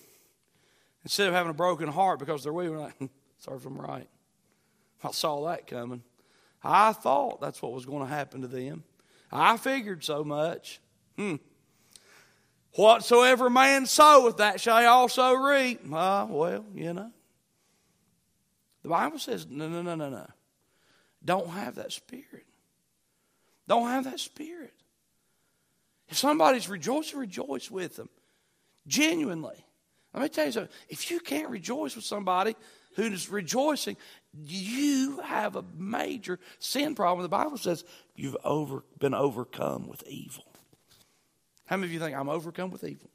Instead 1.05 1.29
of 1.29 1.35
having 1.35 1.51
a 1.51 1.55
broken 1.55 1.89
heart 1.89 2.19
because 2.19 2.45
they're 2.45 2.53
weeping, 2.53 2.77
like, 2.77 2.95
serves 3.39 3.65
them 3.65 3.81
right. 3.81 4.09
I 5.03 5.11
saw 5.11 5.47
that 5.47 5.67
coming. 5.67 6.03
I 6.63 6.93
thought 6.93 7.41
that's 7.41 7.61
what 7.61 7.73
was 7.73 7.85
going 7.85 8.07
to 8.07 8.15
happen 8.15 8.43
to 8.43 8.49
them. 8.49 8.85
I 9.33 9.57
figured 9.57 10.05
so 10.05 10.23
much. 10.23 10.81
Hmm. 11.17 11.37
Whatsoever 12.75 13.51
man 13.51 13.87
soweth, 13.87 14.39
that 14.39 14.61
shall 14.61 14.79
he 14.79 14.85
also 14.85 15.33
reap. 15.35 15.81
Ah, 15.93 16.27
well, 16.29 16.65
you 16.75 16.93
know. 16.93 17.11
The 18.83 18.89
Bible 18.89 19.19
says, 19.19 19.47
no, 19.49 19.69
no, 19.69 19.83
no, 19.83 19.95
no, 19.95 20.09
no. 20.09 20.27
Don't 21.25 21.49
have 21.51 21.77
that 21.77 21.93
spirit. 21.93 22.47
Don't 23.69 23.89
have 23.89 24.05
that 24.05 24.21
spirit. 24.21 24.73
If 26.09 26.19
somebody's 26.19 26.69
rejoicing, 26.69 27.19
rejoice 27.19 27.71
with 27.71 27.97
them. 27.97 28.09
Genuinely. 28.87 29.65
Let 30.15 30.23
me 30.23 30.29
tell 30.29 30.47
you 30.47 30.53
something. 30.53 30.73
If 30.89 31.11
you 31.11 31.21
can't 31.21 31.49
rejoice 31.49 31.97
with 31.97 32.05
somebody 32.05 32.55
who's 32.97 33.31
rejoicing, 33.31 33.97
you 34.35 35.21
have 35.25 35.57
a 35.57 35.65
major 35.77 36.39
sin 36.59 36.95
problem. 36.95 37.23
The 37.23 37.29
Bible 37.29 37.57
says 37.57 37.85
you've 38.15 38.37
over, 38.45 38.85
been 38.99 39.15
overcome 39.15 39.89
with 39.89 40.07
evil. 40.07 40.45
How 41.67 41.77
many 41.77 41.87
of 41.87 41.93
you 41.93 42.01
think 42.01 42.17
I'm 42.17 42.29
overcome 42.29 42.71
with 42.71 42.85
evil? 42.85 43.11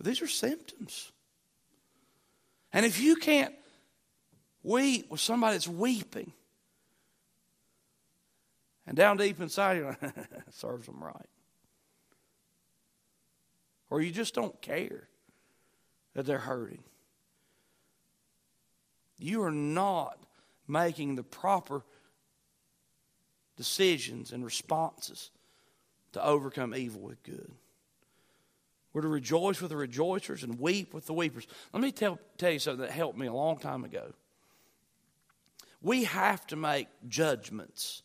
These 0.00 0.22
are 0.22 0.28
symptoms. 0.28 1.10
And 2.72 2.84
if 2.84 3.00
you 3.00 3.16
can't 3.16 3.54
weep 4.62 5.10
with 5.10 5.20
somebody 5.20 5.54
that's 5.54 5.68
weeping, 5.68 6.32
and 8.86 8.96
down 8.96 9.16
deep 9.16 9.40
inside 9.40 9.78
you, 9.78 9.96
serves 10.50 10.86
them 10.86 11.02
right. 11.02 11.28
Or 13.90 14.00
you 14.00 14.10
just 14.10 14.34
don't 14.34 14.60
care 14.60 15.08
that 16.14 16.26
they're 16.26 16.38
hurting. 16.38 16.82
You 19.18 19.42
are 19.44 19.50
not 19.50 20.18
making 20.68 21.14
the 21.14 21.22
proper 21.22 21.84
decisions 23.56 24.32
and 24.32 24.44
responses 24.44 25.30
to 26.12 26.24
overcome 26.24 26.74
evil 26.74 27.00
with 27.00 27.22
good. 27.22 27.52
We're 28.92 29.02
to 29.02 29.08
rejoice 29.08 29.60
with 29.60 29.70
the 29.70 29.76
rejoicers 29.76 30.42
and 30.42 30.58
weep 30.58 30.94
with 30.94 31.06
the 31.06 31.12
weepers. 31.12 31.46
Let 31.72 31.82
me 31.82 31.92
tell, 31.92 32.18
tell 32.38 32.50
you 32.50 32.58
something 32.58 32.80
that 32.80 32.90
helped 32.90 33.18
me 33.18 33.26
a 33.26 33.32
long 33.32 33.58
time 33.58 33.84
ago. 33.84 34.12
We 35.82 36.04
have 36.04 36.46
to 36.48 36.56
make 36.56 36.88
judgments. 37.06 38.02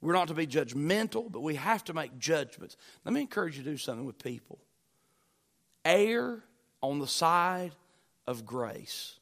We're 0.00 0.14
not 0.14 0.28
to 0.28 0.34
be 0.34 0.46
judgmental, 0.46 1.30
but 1.30 1.42
we 1.42 1.56
have 1.56 1.84
to 1.84 1.94
make 1.94 2.18
judgments. 2.18 2.76
Let 3.04 3.12
me 3.12 3.20
encourage 3.20 3.58
you 3.58 3.62
to 3.62 3.70
do 3.70 3.76
something 3.76 4.06
with 4.06 4.18
people. 4.18 4.58
Err 5.84 6.42
on 6.82 6.98
the 6.98 7.06
side 7.06 7.72
of 8.26 8.44
grace. 8.44 9.18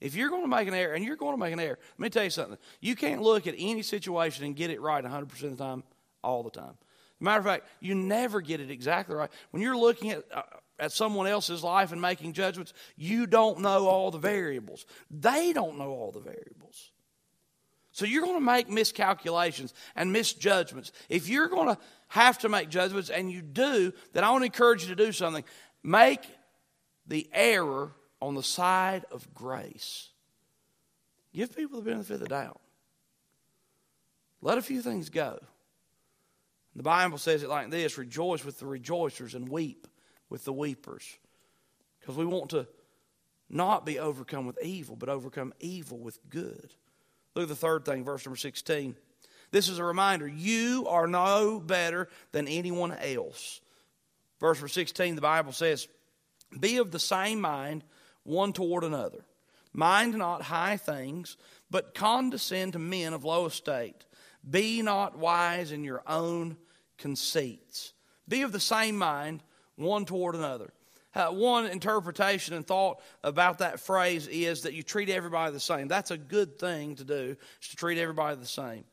If 0.00 0.14
you're 0.14 0.30
going 0.30 0.42
to 0.42 0.48
make 0.48 0.68
an 0.68 0.74
error, 0.74 0.94
and 0.94 1.04
you're 1.04 1.16
going 1.16 1.34
to 1.34 1.38
make 1.38 1.52
an 1.52 1.60
error, 1.60 1.78
let 1.98 1.98
me 1.98 2.10
tell 2.10 2.24
you 2.24 2.30
something. 2.30 2.58
You 2.80 2.94
can't 2.94 3.20
look 3.20 3.46
at 3.46 3.54
any 3.58 3.82
situation 3.82 4.44
and 4.44 4.54
get 4.54 4.70
it 4.70 4.80
right 4.80 5.04
100% 5.04 5.22
of 5.22 5.38
the 5.38 5.56
time, 5.56 5.82
all 6.22 6.42
the 6.42 6.50
time. 6.50 6.74
Matter 7.20 7.40
of 7.40 7.44
fact, 7.44 7.66
you 7.80 7.96
never 7.96 8.40
get 8.40 8.60
it 8.60 8.70
exactly 8.70 9.16
right. 9.16 9.30
When 9.50 9.60
you're 9.60 9.76
looking 9.76 10.10
at, 10.10 10.24
uh, 10.32 10.42
at 10.78 10.92
someone 10.92 11.26
else's 11.26 11.64
life 11.64 11.90
and 11.90 12.00
making 12.00 12.32
judgments, 12.32 12.72
you 12.96 13.26
don't 13.26 13.58
know 13.58 13.88
all 13.88 14.12
the 14.12 14.18
variables. 14.18 14.86
They 15.10 15.52
don't 15.52 15.78
know 15.78 15.90
all 15.90 16.12
the 16.12 16.20
variables. 16.20 16.92
So 17.98 18.06
you're 18.06 18.22
going 18.22 18.36
to 18.36 18.40
make 18.40 18.68
miscalculations 18.68 19.74
and 19.96 20.12
misjudgments. 20.12 20.92
If 21.08 21.28
you're 21.28 21.48
going 21.48 21.66
to 21.66 21.78
have 22.06 22.38
to 22.38 22.48
make 22.48 22.68
judgments 22.68 23.10
and 23.10 23.28
you 23.28 23.42
do, 23.42 23.92
then 24.12 24.22
I 24.22 24.30
want 24.30 24.42
to 24.42 24.46
encourage 24.46 24.82
you 24.84 24.94
to 24.94 25.04
do 25.04 25.10
something. 25.10 25.42
Make 25.82 26.20
the 27.08 27.28
error 27.32 27.90
on 28.22 28.36
the 28.36 28.42
side 28.44 29.04
of 29.10 29.34
grace. 29.34 30.10
Give 31.34 31.52
people 31.52 31.80
the 31.80 31.90
benefit 31.90 32.14
of 32.14 32.20
the 32.20 32.28
doubt. 32.28 32.60
Let 34.42 34.58
a 34.58 34.62
few 34.62 34.80
things 34.80 35.08
go. 35.08 35.40
The 36.76 36.84
Bible 36.84 37.18
says 37.18 37.42
it 37.42 37.48
like 37.48 37.68
this 37.70 37.98
rejoice 37.98 38.44
with 38.44 38.60
the 38.60 38.66
rejoicers 38.66 39.34
and 39.34 39.48
weep 39.48 39.88
with 40.30 40.44
the 40.44 40.52
weepers. 40.52 41.18
Because 41.98 42.14
we 42.14 42.26
want 42.26 42.50
to 42.50 42.68
not 43.50 43.84
be 43.84 43.98
overcome 43.98 44.46
with 44.46 44.62
evil, 44.62 44.94
but 44.94 45.08
overcome 45.08 45.52
evil 45.58 45.98
with 45.98 46.20
good. 46.30 46.72
Look 47.38 47.44
at 47.44 47.50
the 47.50 47.54
third 47.54 47.84
thing, 47.84 48.02
verse 48.02 48.26
number 48.26 48.36
16. 48.36 48.96
This 49.52 49.68
is 49.68 49.78
a 49.78 49.84
reminder 49.84 50.26
you 50.26 50.88
are 50.88 51.06
no 51.06 51.60
better 51.60 52.08
than 52.32 52.48
anyone 52.48 52.90
else. 52.90 53.60
Verse 54.40 54.56
number 54.56 54.66
16, 54.66 55.14
the 55.14 55.20
Bible 55.20 55.52
says, 55.52 55.86
Be 56.58 56.78
of 56.78 56.90
the 56.90 56.98
same 56.98 57.40
mind 57.40 57.84
one 58.24 58.52
toward 58.52 58.82
another. 58.82 59.24
Mind 59.72 60.18
not 60.18 60.42
high 60.42 60.78
things, 60.78 61.36
but 61.70 61.94
condescend 61.94 62.72
to 62.72 62.80
men 62.80 63.12
of 63.14 63.24
low 63.24 63.46
estate. 63.46 64.04
Be 64.50 64.82
not 64.82 65.16
wise 65.16 65.70
in 65.70 65.84
your 65.84 66.02
own 66.08 66.56
conceits. 66.98 67.92
Be 68.26 68.42
of 68.42 68.50
the 68.50 68.58
same 68.58 68.98
mind 68.98 69.44
one 69.76 70.06
toward 70.06 70.34
another. 70.34 70.72
Uh, 71.18 71.30
one 71.32 71.66
interpretation 71.66 72.54
and 72.54 72.64
thought 72.64 73.00
about 73.24 73.58
that 73.58 73.80
phrase 73.80 74.28
is 74.28 74.62
that 74.62 74.72
you 74.72 74.84
treat 74.84 75.10
everybody 75.10 75.52
the 75.52 75.58
same. 75.58 75.88
That's 75.88 76.12
a 76.12 76.16
good 76.16 76.60
thing 76.60 76.94
to 76.94 77.04
do, 77.04 77.36
is 77.60 77.68
to 77.70 77.76
treat 77.76 77.98
everybody 77.98 78.36
the 78.36 78.46
same. 78.46 78.84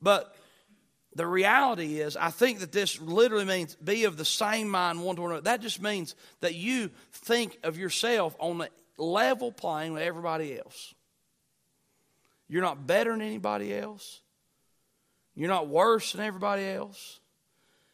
But 0.00 0.36
the 1.16 1.26
reality 1.26 2.00
is, 2.00 2.16
I 2.16 2.30
think 2.30 2.60
that 2.60 2.70
this 2.70 3.00
literally 3.00 3.44
means 3.44 3.74
be 3.74 4.04
of 4.04 4.16
the 4.16 4.24
same 4.24 4.68
mind 4.68 5.02
one 5.02 5.16
toward 5.16 5.32
another. 5.32 5.42
That 5.42 5.62
just 5.62 5.82
means 5.82 6.14
that 6.42 6.54
you 6.54 6.92
think 7.10 7.58
of 7.64 7.76
yourself 7.76 8.36
on 8.38 8.58
the 8.58 8.68
level 8.96 9.50
plane 9.50 9.94
with 9.94 10.02
everybody 10.02 10.56
else. 10.56 10.94
You're 12.48 12.62
not 12.62 12.86
better 12.86 13.10
than 13.10 13.20
anybody 13.20 13.74
else. 13.74 14.20
You're 15.34 15.48
not 15.48 15.66
worse 15.66 16.12
than 16.12 16.20
everybody 16.20 16.66
else. 16.66 17.18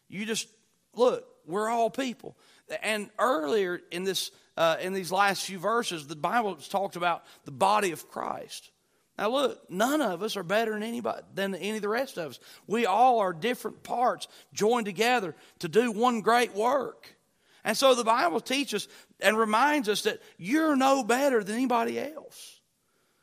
You 0.07 0.27
just 0.27 0.49
look. 0.95 1.25
We're 1.47 1.71
all 1.71 1.89
people. 1.89 2.37
And 2.83 3.11
earlier 3.19 3.81
in 3.91 4.05
this, 4.05 4.31
uh, 4.57 4.77
in 4.81 4.93
these 4.93 5.13
last 5.13 5.45
few 5.45 5.59
verses, 5.59 6.07
the 6.07 6.17
Bible 6.17 6.55
has 6.55 6.69
talked 6.69 6.97
about 6.97 7.25
the 7.45 7.53
body 7.53 7.93
of 7.93 8.09
Christ. 8.09 8.71
Now 9.19 9.31
look, 9.31 9.71
none 9.71 10.01
of 10.01 10.23
us 10.23 10.37
are 10.37 10.45
better 10.45 10.73
than 10.73 10.85
anybody 10.85 11.23
than 11.35 11.55
any 11.55 11.77
of 11.77 11.83
the 11.83 11.89
rest 11.89 12.19
of 12.19 12.31
us. 12.31 12.41
We 12.67 12.87
all 12.87 13.19
are 13.19 13.33
different 13.33 13.83
parts 13.83 14.29
joined 14.53 14.87
together 14.87 15.35
to 15.59 15.69
do 15.69 15.91
one 15.91 16.21
great 16.21 16.55
work. 16.55 17.17
And 17.65 17.77
so 17.77 17.95
the 17.95 18.05
Bible 18.05 18.41
teaches 18.41 18.87
and 19.21 19.37
reminds 19.37 19.89
us 19.89 20.03
that 20.03 20.23
you're 20.37 20.77
no 20.77 21.03
better 21.03 21.43
than 21.43 21.57
anybody 21.57 21.99
else. 21.99 22.61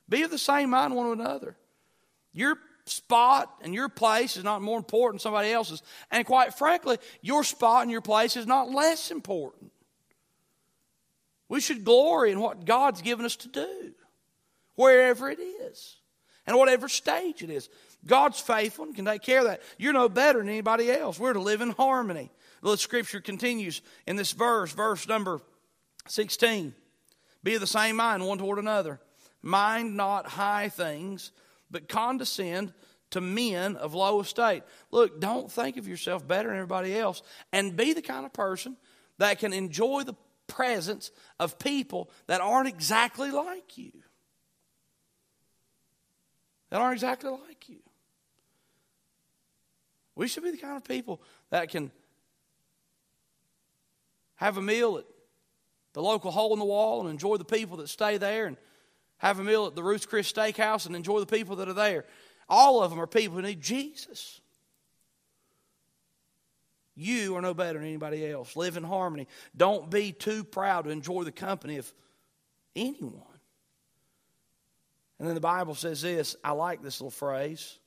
Be 0.10 0.24
of 0.24 0.32
the 0.32 0.38
same 0.38 0.70
mind 0.70 0.94
one 0.94 1.20
another. 1.20 1.56
Your 2.34 2.58
spot 2.86 3.52
and 3.62 3.74
your 3.74 3.90
place 3.90 4.38
is 4.38 4.44
not 4.44 4.62
more 4.62 4.78
important 4.78 5.22
than 5.22 5.24
somebody 5.24 5.52
else's. 5.52 5.82
And 6.12 6.26
quite 6.26 6.54
frankly, 6.54 6.98
your 7.22 7.44
spot 7.44 7.84
and 7.84 7.92
your 7.92 8.02
place 8.02 8.38
is 8.38 8.48
not 8.48 8.70
less 8.70 9.12
important. 9.12 9.72
We 11.50 11.62
should 11.62 11.84
glory 11.84 12.32
in 12.32 12.40
what 12.40 12.66
God's 12.66 13.02
given 13.02 13.26
us 13.26 13.36
to 13.38 13.48
do 13.48 13.94
wherever 14.76 15.30
it 15.30 15.40
is 15.40 15.98
and 16.48 16.58
whatever 16.58 16.90
stage 16.90 17.44
it 17.44 17.50
is. 17.50 17.70
God's 18.06 18.40
faithful 18.40 18.86
and 18.86 18.96
can 18.96 19.06
take 19.06 19.22
care 19.22 19.40
of 19.40 19.46
that. 19.46 19.62
You're 19.78 19.94
no 19.94 20.10
better 20.10 20.40
than 20.40 20.50
anybody 20.50 20.92
else. 20.92 21.20
We're 21.20 21.34
to 21.34 21.40
live 21.40 21.62
in 21.62 21.72
harmony. 21.72 22.32
The 22.62 22.78
scripture 22.78 23.20
continues 23.20 23.82
in 24.08 24.16
this 24.16 24.32
verse, 24.32 24.72
verse 24.72 25.08
number 25.08 25.42
16. 26.08 26.74
Be 27.44 27.56
of 27.56 27.62
the 27.62 27.68
same 27.68 27.96
mind 27.96 28.26
one 28.26 28.38
toward 28.38 28.60
another. 28.60 29.00
Mind 29.42 29.96
not 29.96 30.26
high 30.26 30.70
things, 30.70 31.32
but 31.70 31.90
condescend 31.90 32.74
to 33.12 33.22
men 33.22 33.76
of 33.76 33.94
low 33.94 34.20
estate. 34.20 34.64
Look, 34.92 35.20
don't 35.20 35.52
think 35.52 35.78
of 35.78 35.88
yourself 35.88 36.28
better 36.28 36.50
than 36.50 36.58
everybody 36.58 36.98
else, 36.98 37.22
and 37.52 37.76
be 37.76 37.94
the 37.94 38.02
kind 38.02 38.26
of 38.26 38.34
person 38.34 38.78
that 39.18 39.40
can 39.40 39.54
enjoy 39.54 40.04
the 40.04 40.16
presence 40.48 41.12
of 41.40 41.58
people 41.58 42.10
that 42.28 42.42
aren't 42.42 42.68
exactly 42.68 43.32
like 43.32 43.78
you 43.78 43.92
that 46.70 46.82
aren't 46.82 46.96
exactly 46.96 47.30
like 47.30 47.70
you. 47.70 47.78
We 50.16 50.28
should 50.28 50.44
be 50.44 50.52
the 50.52 50.58
kind 50.58 50.78
of 50.78 50.84
people 50.84 51.22
that 51.50 51.70
can 51.70 51.92
have 54.36 54.58
a 54.58 54.62
meal 54.62 54.98
at 54.98 55.06
the 55.94 56.02
local 56.02 56.32
hole 56.32 56.54
in 56.54 56.60
the 56.60 56.66
wall 56.66 57.02
and 57.02 57.10
enjoy 57.10 57.38
the 57.38 57.46
people 57.46 57.78
that 57.78 57.88
stay 57.88 58.18
there, 58.18 58.46
and 58.46 58.58
have 59.26 59.40
a 59.40 59.44
meal 59.44 59.66
at 59.66 59.76
the 59.76 59.84
Ruth's 59.84 60.06
Chris 60.06 60.32
Steakhouse 60.32 60.86
and 60.86 60.96
enjoy 60.96 61.20
the 61.20 61.26
people 61.26 61.56
that 61.58 61.68
are 61.68 61.74
there. 61.74 62.06
All 62.48 62.84
of 62.84 62.92
them 62.92 63.00
are 63.00 63.08
people 63.08 63.38
who 63.38 63.42
need 63.42 63.60
Jesus. 63.60 64.40
You 66.96 67.36
are 67.36 67.42
no 67.42 67.54
better 67.54 67.80
than 67.80 67.88
anybody 67.88 68.30
else. 68.30 68.56
Live 68.56 68.78
in 68.78 68.84
harmony. 68.84 69.28
Don't 69.58 69.90
be 69.90 70.12
too 70.12 70.44
proud 70.44 70.86
to 70.86 70.92
enjoy 70.92 71.24
the 71.24 71.32
company 71.32 71.78
of 71.78 71.92
anyone. 72.76 73.24
And 75.18 75.28
then 75.28 75.36
the 75.36 75.42
Bible 75.42 75.76
says 75.76 76.02
this 76.02 76.36
I 76.44 76.52
like 76.52 76.84
this 76.84 77.02
little 77.02 77.10
phrase. 77.10 77.80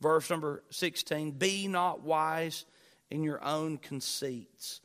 Verse 0.00 0.28
number 0.30 0.62
16 0.70 1.32
Be 1.32 1.68
not 1.68 2.02
wise 2.02 2.66
in 3.10 3.22
your 3.22 3.42
own 3.42 3.78
conceits. 3.78 4.80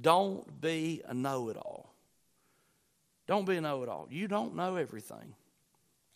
Don't 0.00 0.60
be 0.60 1.02
a 1.06 1.14
know 1.14 1.48
it 1.48 1.56
all. 1.56 1.93
Don't 3.26 3.46
be 3.46 3.56
a 3.56 3.60
know 3.60 3.82
it 3.82 3.88
all. 3.88 4.06
You 4.10 4.28
don't 4.28 4.54
know 4.54 4.76
everything. 4.76 5.34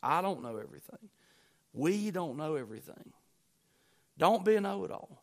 I 0.03 0.21
don't 0.21 0.43
know 0.43 0.57
everything. 0.57 1.09
We 1.73 2.11
don't 2.11 2.37
know 2.37 2.55
everything. 2.55 3.13
Don't 4.19 4.45
be 4.45 4.57
a 4.57 4.61
know 4.61 4.85
it 4.85 4.91
all. 4.91 5.23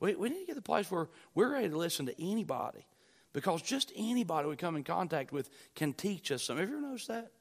We, 0.00 0.14
we 0.14 0.28
need 0.28 0.40
to 0.40 0.46
get 0.46 0.52
to 0.52 0.54
the 0.56 0.62
place 0.62 0.90
where 0.90 1.08
we're 1.34 1.52
ready 1.52 1.68
to 1.68 1.76
listen 1.76 2.06
to 2.06 2.22
anybody 2.22 2.86
because 3.32 3.62
just 3.62 3.92
anybody 3.96 4.48
we 4.48 4.56
come 4.56 4.76
in 4.76 4.84
contact 4.84 5.32
with 5.32 5.50
can 5.74 5.92
teach 5.92 6.30
us 6.30 6.44
something. 6.44 6.62
Have 6.62 6.70
you 6.70 6.78
ever 6.78 6.96
that? 7.08 7.32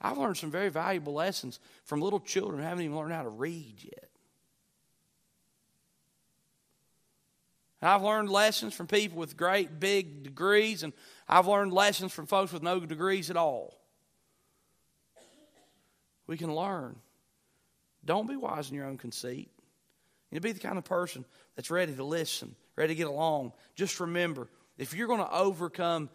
I've 0.00 0.18
learned 0.18 0.36
some 0.36 0.50
very 0.50 0.68
valuable 0.68 1.14
lessons 1.14 1.58
from 1.84 2.00
little 2.00 2.20
children 2.20 2.60
who 2.60 2.66
haven't 2.66 2.84
even 2.84 2.96
learned 2.96 3.12
how 3.12 3.22
to 3.22 3.28
read 3.28 3.76
yet. 3.82 4.09
I've 7.82 8.02
learned 8.02 8.28
lessons 8.28 8.74
from 8.74 8.86
people 8.86 9.18
with 9.18 9.36
great 9.36 9.80
big 9.80 10.22
degrees, 10.22 10.82
and 10.82 10.92
I've 11.28 11.46
learned 11.46 11.72
lessons 11.72 12.12
from 12.12 12.26
folks 12.26 12.52
with 12.52 12.62
no 12.62 12.80
degrees 12.80 13.30
at 13.30 13.36
all. 13.36 13.78
We 16.26 16.36
can 16.36 16.54
learn. 16.54 16.96
Don't 18.04 18.28
be 18.28 18.36
wise 18.36 18.68
in 18.68 18.76
your 18.76 18.86
own 18.86 18.98
conceit. 18.98 19.50
You 20.30 20.40
be 20.40 20.52
the 20.52 20.60
kind 20.60 20.78
of 20.78 20.84
person 20.84 21.24
that's 21.56 21.70
ready 21.70 21.92
to 21.94 22.04
listen, 22.04 22.54
ready 22.76 22.94
to 22.94 22.98
get 22.98 23.08
along. 23.08 23.52
Just 23.74 23.98
remember, 23.98 24.48
if 24.78 24.94
you're 24.94 25.08
going 25.08 25.20
to 25.20 25.32
overcome 25.32 26.08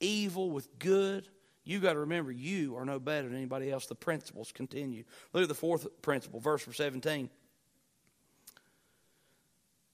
evil 0.00 0.50
with 0.50 0.78
good, 0.78 1.28
you 1.64 1.78
got 1.78 1.92
to 1.92 2.00
remember 2.00 2.32
you 2.32 2.76
are 2.76 2.84
no 2.84 2.98
better 2.98 3.28
than 3.28 3.36
anybody 3.36 3.70
else. 3.70 3.86
The 3.86 3.94
principles 3.94 4.50
continue. 4.50 5.04
Look 5.32 5.42
at 5.42 5.48
the 5.48 5.54
fourth 5.54 5.86
principle, 6.02 6.40
verse 6.40 6.66
17. 6.70 7.28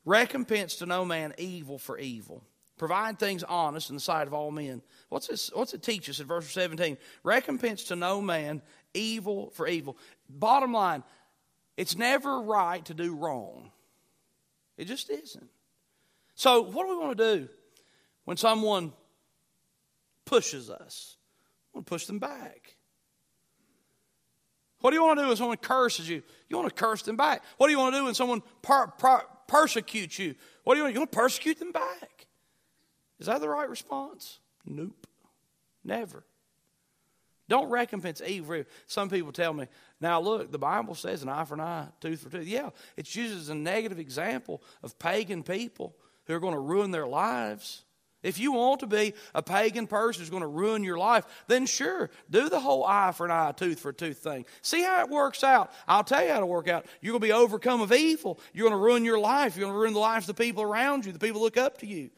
Recompense 0.06 0.76
to 0.76 0.86
no 0.86 1.04
man 1.04 1.34
evil 1.36 1.78
for 1.78 1.98
evil. 1.98 2.42
Provide 2.78 3.18
things 3.18 3.42
honest 3.42 3.90
in 3.90 3.96
the 3.96 4.00
sight 4.00 4.26
of 4.26 4.34
all 4.34 4.50
men. 4.50 4.82
What's, 5.08 5.26
this, 5.26 5.50
what's 5.52 5.74
it 5.74 5.82
teach 5.82 6.08
us 6.08 6.20
in 6.20 6.26
verse 6.26 6.48
17? 6.50 6.96
Recompense 7.24 7.84
to 7.84 7.96
no 7.96 8.20
man 8.22 8.62
evil 8.94 9.50
for 9.50 9.66
evil. 9.66 9.98
Bottom 10.28 10.72
line, 10.72 11.02
it's 11.76 11.96
never 11.96 12.40
right 12.40 12.84
to 12.84 12.94
do 12.94 13.16
wrong. 13.16 13.72
It 14.76 14.86
just 14.86 15.10
isn't. 15.10 15.48
So, 16.34 16.62
what 16.62 16.86
do 16.86 16.90
we 16.90 17.02
want 17.02 17.18
to 17.18 17.38
do 17.38 17.48
when 18.24 18.36
someone 18.36 18.92
pushes 20.24 20.70
us? 20.70 21.16
We 21.72 21.78
want 21.78 21.86
to 21.86 21.90
push 21.90 22.06
them 22.06 22.18
back. 22.18 22.76
What 24.80 24.90
do 24.90 24.96
you 24.96 25.02
want 25.02 25.18
to 25.18 25.24
do 25.24 25.28
when 25.28 25.36
someone 25.36 25.56
curses 25.56 26.08
you? 26.08 26.22
You 26.48 26.58
want 26.58 26.68
to 26.68 26.74
curse 26.74 27.02
them 27.02 27.16
back. 27.16 27.42
What 27.56 27.66
do 27.66 27.72
you 27.72 27.78
want 27.78 27.94
to 27.94 28.00
do 28.00 28.04
when 28.04 28.14
someone 28.14 28.42
per, 28.60 28.88
per, 28.88 29.22
persecutes 29.46 30.18
you? 30.18 30.34
What 30.64 30.74
do 30.74 30.78
you 30.78 30.84
want? 30.84 30.94
You 30.94 31.00
want 31.00 31.12
to 31.12 31.18
persecute 31.18 31.58
them 31.58 31.72
back. 31.72 32.26
Is 33.18 33.26
that 33.26 33.40
the 33.40 33.48
right 33.48 33.68
response? 33.68 34.40
Nope. 34.64 35.06
Never. 35.84 36.24
Don't 37.48 37.70
recompense 37.70 38.20
evil. 38.26 38.64
Some 38.86 39.08
people 39.08 39.30
tell 39.32 39.52
me, 39.52 39.68
now 40.00 40.20
look, 40.20 40.50
the 40.50 40.58
Bible 40.58 40.94
says 40.94 41.22
an 41.22 41.28
eye 41.28 41.44
for 41.44 41.54
an 41.54 41.60
eye, 41.60 41.86
tooth 42.00 42.22
for 42.22 42.30
tooth. 42.30 42.46
Yeah, 42.46 42.70
it's 42.96 43.14
used 43.14 43.38
as 43.38 43.48
a 43.48 43.54
negative 43.54 44.00
example 44.00 44.62
of 44.82 44.98
pagan 44.98 45.44
people 45.44 45.94
who 46.24 46.34
are 46.34 46.40
going 46.40 46.54
to 46.54 46.60
ruin 46.60 46.90
their 46.90 47.06
lives. 47.06 47.84
If 48.26 48.40
you 48.40 48.50
want 48.50 48.80
to 48.80 48.88
be 48.88 49.14
a 49.36 49.42
pagan 49.42 49.86
person 49.86 50.20
who's 50.20 50.30
going 50.30 50.40
to 50.40 50.48
ruin 50.48 50.82
your 50.82 50.98
life, 50.98 51.24
then 51.46 51.64
sure, 51.64 52.10
do 52.28 52.48
the 52.48 52.58
whole 52.58 52.84
eye 52.84 53.12
for 53.12 53.24
an 53.24 53.30
eye, 53.30 53.52
tooth 53.52 53.78
for 53.78 53.90
a 53.90 53.94
tooth 53.94 54.18
thing. 54.18 54.44
See 54.62 54.82
how 54.82 55.00
it 55.02 55.08
works 55.08 55.44
out. 55.44 55.70
I'll 55.86 56.02
tell 56.02 56.24
you 56.24 56.32
how 56.32 56.40
to 56.40 56.46
work 56.46 56.66
out. 56.66 56.86
You're 57.00 57.12
going 57.12 57.20
to 57.20 57.26
be 57.28 57.32
overcome 57.32 57.82
of 57.82 57.92
evil. 57.92 58.40
You're 58.52 58.68
going 58.68 58.76
to 58.76 58.84
ruin 58.84 59.04
your 59.04 59.20
life. 59.20 59.56
You're 59.56 59.66
going 59.66 59.74
to 59.74 59.78
ruin 59.78 59.92
the 59.92 60.00
lives 60.00 60.28
of 60.28 60.34
the 60.34 60.42
people 60.42 60.64
around 60.64 61.06
you, 61.06 61.12
the 61.12 61.20
people 61.20 61.40
look 61.40 61.56
up 61.56 61.78
to 61.78 61.86
you. 61.86 62.10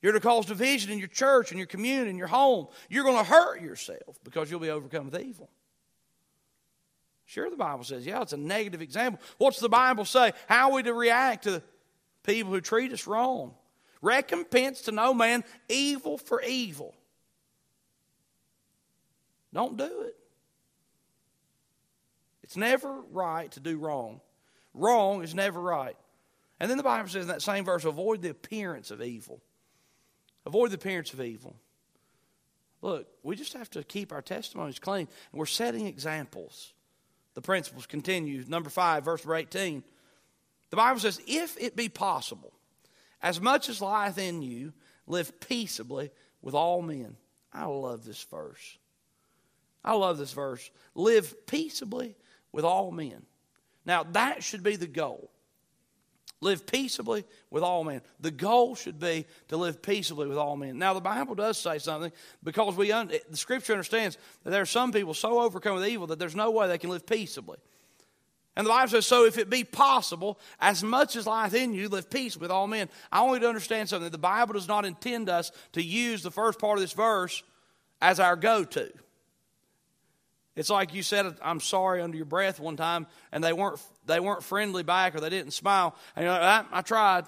You're 0.00 0.10
going 0.10 0.20
to 0.20 0.26
cause 0.26 0.46
division 0.46 0.90
in 0.90 0.98
your 0.98 1.06
church, 1.06 1.52
in 1.52 1.58
your 1.58 1.68
community, 1.68 2.10
in 2.10 2.18
your 2.18 2.26
home. 2.26 2.66
You're 2.90 3.04
going 3.04 3.18
to 3.18 3.30
hurt 3.30 3.62
yourself 3.62 4.18
because 4.24 4.50
you'll 4.50 4.58
be 4.58 4.70
overcome 4.70 5.04
with 5.04 5.22
evil. 5.22 5.48
Sure, 7.24 7.48
the 7.48 7.56
Bible 7.56 7.84
says, 7.84 8.04
yeah, 8.04 8.20
it's 8.20 8.32
a 8.32 8.36
negative 8.36 8.82
example. 8.82 9.22
What's 9.38 9.60
the 9.60 9.68
Bible 9.68 10.04
say? 10.04 10.32
How 10.48 10.70
are 10.70 10.74
we 10.74 10.82
to 10.82 10.92
react 10.92 11.44
to 11.44 11.62
people 12.24 12.50
who 12.50 12.60
treat 12.60 12.92
us 12.92 13.06
wrong? 13.06 13.54
Recompense 14.02 14.82
to 14.82 14.92
no 14.92 15.14
man 15.14 15.44
evil 15.68 16.18
for 16.18 16.42
evil. 16.42 16.94
Don't 19.54 19.76
do 19.76 20.02
it. 20.02 20.16
It's 22.42 22.56
never 22.56 23.00
right 23.12 23.50
to 23.52 23.60
do 23.60 23.78
wrong. 23.78 24.20
Wrong 24.74 25.22
is 25.22 25.34
never 25.34 25.60
right. 25.60 25.96
And 26.58 26.70
then 26.70 26.76
the 26.78 26.84
Bible 26.84 27.08
says 27.08 27.22
in 27.22 27.28
that 27.28 27.42
same 27.42 27.64
verse, 27.64 27.84
avoid 27.84 28.22
the 28.22 28.30
appearance 28.30 28.90
of 28.90 29.02
evil. 29.02 29.40
Avoid 30.44 30.70
the 30.70 30.76
appearance 30.76 31.12
of 31.12 31.20
evil. 31.20 31.56
Look, 32.80 33.06
we 33.22 33.36
just 33.36 33.52
have 33.52 33.70
to 33.70 33.84
keep 33.84 34.12
our 34.12 34.22
testimonies 34.22 34.78
clean. 34.78 35.08
And 35.32 35.38
we're 35.38 35.46
setting 35.46 35.86
examples. 35.86 36.72
The 37.34 37.40
principles 37.40 37.86
continue. 37.86 38.44
Number 38.46 38.70
5, 38.70 39.04
verse 39.04 39.26
18. 39.26 39.84
The 40.70 40.76
Bible 40.76 41.00
says, 41.00 41.20
If 41.26 41.56
it 41.60 41.76
be 41.76 41.88
possible, 41.88 42.52
as 43.22 43.40
much 43.40 43.68
as 43.68 43.80
lieth 43.80 44.18
in 44.18 44.42
you, 44.42 44.72
live 45.06 45.40
peaceably 45.40 46.10
with 46.40 46.54
all 46.54 46.82
men. 46.82 47.16
I 47.52 47.66
love 47.66 48.04
this 48.04 48.22
verse. 48.24 48.78
I 49.84 49.94
love 49.94 50.18
this 50.18 50.32
verse. 50.32 50.70
Live 50.94 51.46
peaceably 51.46 52.16
with 52.52 52.64
all 52.64 52.90
men. 52.90 53.22
Now, 53.84 54.04
that 54.12 54.42
should 54.42 54.62
be 54.62 54.76
the 54.76 54.86
goal. 54.86 55.30
Live 56.40 56.66
peaceably 56.66 57.24
with 57.50 57.62
all 57.62 57.84
men. 57.84 58.00
The 58.18 58.32
goal 58.32 58.74
should 58.74 58.98
be 58.98 59.26
to 59.48 59.56
live 59.56 59.80
peaceably 59.80 60.26
with 60.26 60.38
all 60.38 60.56
men. 60.56 60.76
Now, 60.76 60.92
the 60.92 61.00
Bible 61.00 61.36
does 61.36 61.56
say 61.56 61.78
something 61.78 62.10
because 62.42 62.76
we 62.76 62.90
un- 62.90 63.12
the 63.30 63.36
Scripture 63.36 63.74
understands 63.74 64.18
that 64.42 64.50
there 64.50 64.62
are 64.62 64.66
some 64.66 64.90
people 64.90 65.14
so 65.14 65.40
overcome 65.40 65.76
with 65.76 65.86
evil 65.86 66.08
that 66.08 66.18
there's 66.18 66.34
no 66.34 66.50
way 66.50 66.66
they 66.66 66.78
can 66.78 66.90
live 66.90 67.06
peaceably. 67.06 67.58
And 68.54 68.66
the 68.66 68.70
Bible 68.70 68.90
says, 68.90 69.06
So 69.06 69.24
if 69.24 69.38
it 69.38 69.48
be 69.48 69.64
possible, 69.64 70.38
as 70.60 70.82
much 70.82 71.16
as 71.16 71.26
lieth 71.26 71.54
in 71.54 71.72
you, 71.72 71.88
live 71.88 72.10
peace 72.10 72.36
with 72.36 72.50
all 72.50 72.66
men. 72.66 72.88
I 73.10 73.22
want 73.22 73.34
you 73.34 73.40
to 73.40 73.48
understand 73.48 73.88
something. 73.88 74.10
The 74.10 74.18
Bible 74.18 74.54
does 74.54 74.68
not 74.68 74.84
intend 74.84 75.28
us 75.28 75.52
to 75.72 75.82
use 75.82 76.22
the 76.22 76.30
first 76.30 76.58
part 76.58 76.76
of 76.76 76.82
this 76.82 76.92
verse 76.92 77.42
as 78.00 78.20
our 78.20 78.36
go 78.36 78.64
to. 78.64 78.92
It's 80.54 80.68
like 80.68 80.92
you 80.92 81.02
said, 81.02 81.34
I'm 81.42 81.60
sorry 81.60 82.02
under 82.02 82.16
your 82.16 82.26
breath 82.26 82.60
one 82.60 82.76
time, 82.76 83.06
and 83.30 83.42
they 83.42 83.54
weren't, 83.54 83.80
they 84.04 84.20
weren't 84.20 84.42
friendly 84.42 84.82
back 84.82 85.14
or 85.14 85.20
they 85.20 85.30
didn't 85.30 85.52
smile. 85.52 85.94
And 86.14 86.24
you're 86.24 86.32
like, 86.34 86.42
I, 86.42 86.64
I 86.70 86.82
tried. 86.82 87.24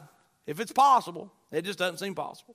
If 0.46 0.60
it's 0.60 0.72
possible, 0.72 1.32
it 1.50 1.64
just 1.64 1.78
doesn't 1.78 1.98
seem 1.98 2.14
possible. 2.14 2.54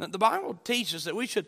Now, 0.00 0.06
the 0.08 0.18
Bible 0.18 0.58
teaches 0.64 1.04
that 1.04 1.14
we 1.14 1.28
should 1.28 1.46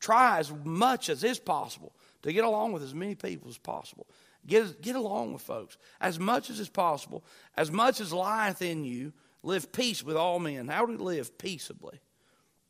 try 0.00 0.38
as 0.38 0.52
much 0.64 1.08
as 1.08 1.24
is 1.24 1.38
possible 1.38 1.94
to 2.22 2.32
get 2.32 2.44
along 2.44 2.72
with 2.72 2.82
as 2.82 2.94
many 2.94 3.14
people 3.14 3.48
as 3.48 3.58
possible. 3.58 4.06
Get, 4.46 4.80
get 4.80 4.96
along 4.96 5.32
with 5.32 5.42
folks 5.42 5.76
as 6.00 6.18
much 6.18 6.50
as 6.50 6.60
is 6.60 6.68
possible, 6.68 7.24
as 7.56 7.70
much 7.70 8.00
as 8.00 8.12
lieth 8.12 8.62
in 8.62 8.84
you. 8.84 9.12
Live 9.42 9.72
peace 9.72 10.02
with 10.02 10.16
all 10.16 10.38
men. 10.38 10.68
How 10.68 10.84
do 10.84 10.92
we 10.92 10.98
live 10.98 11.38
peaceably? 11.38 11.98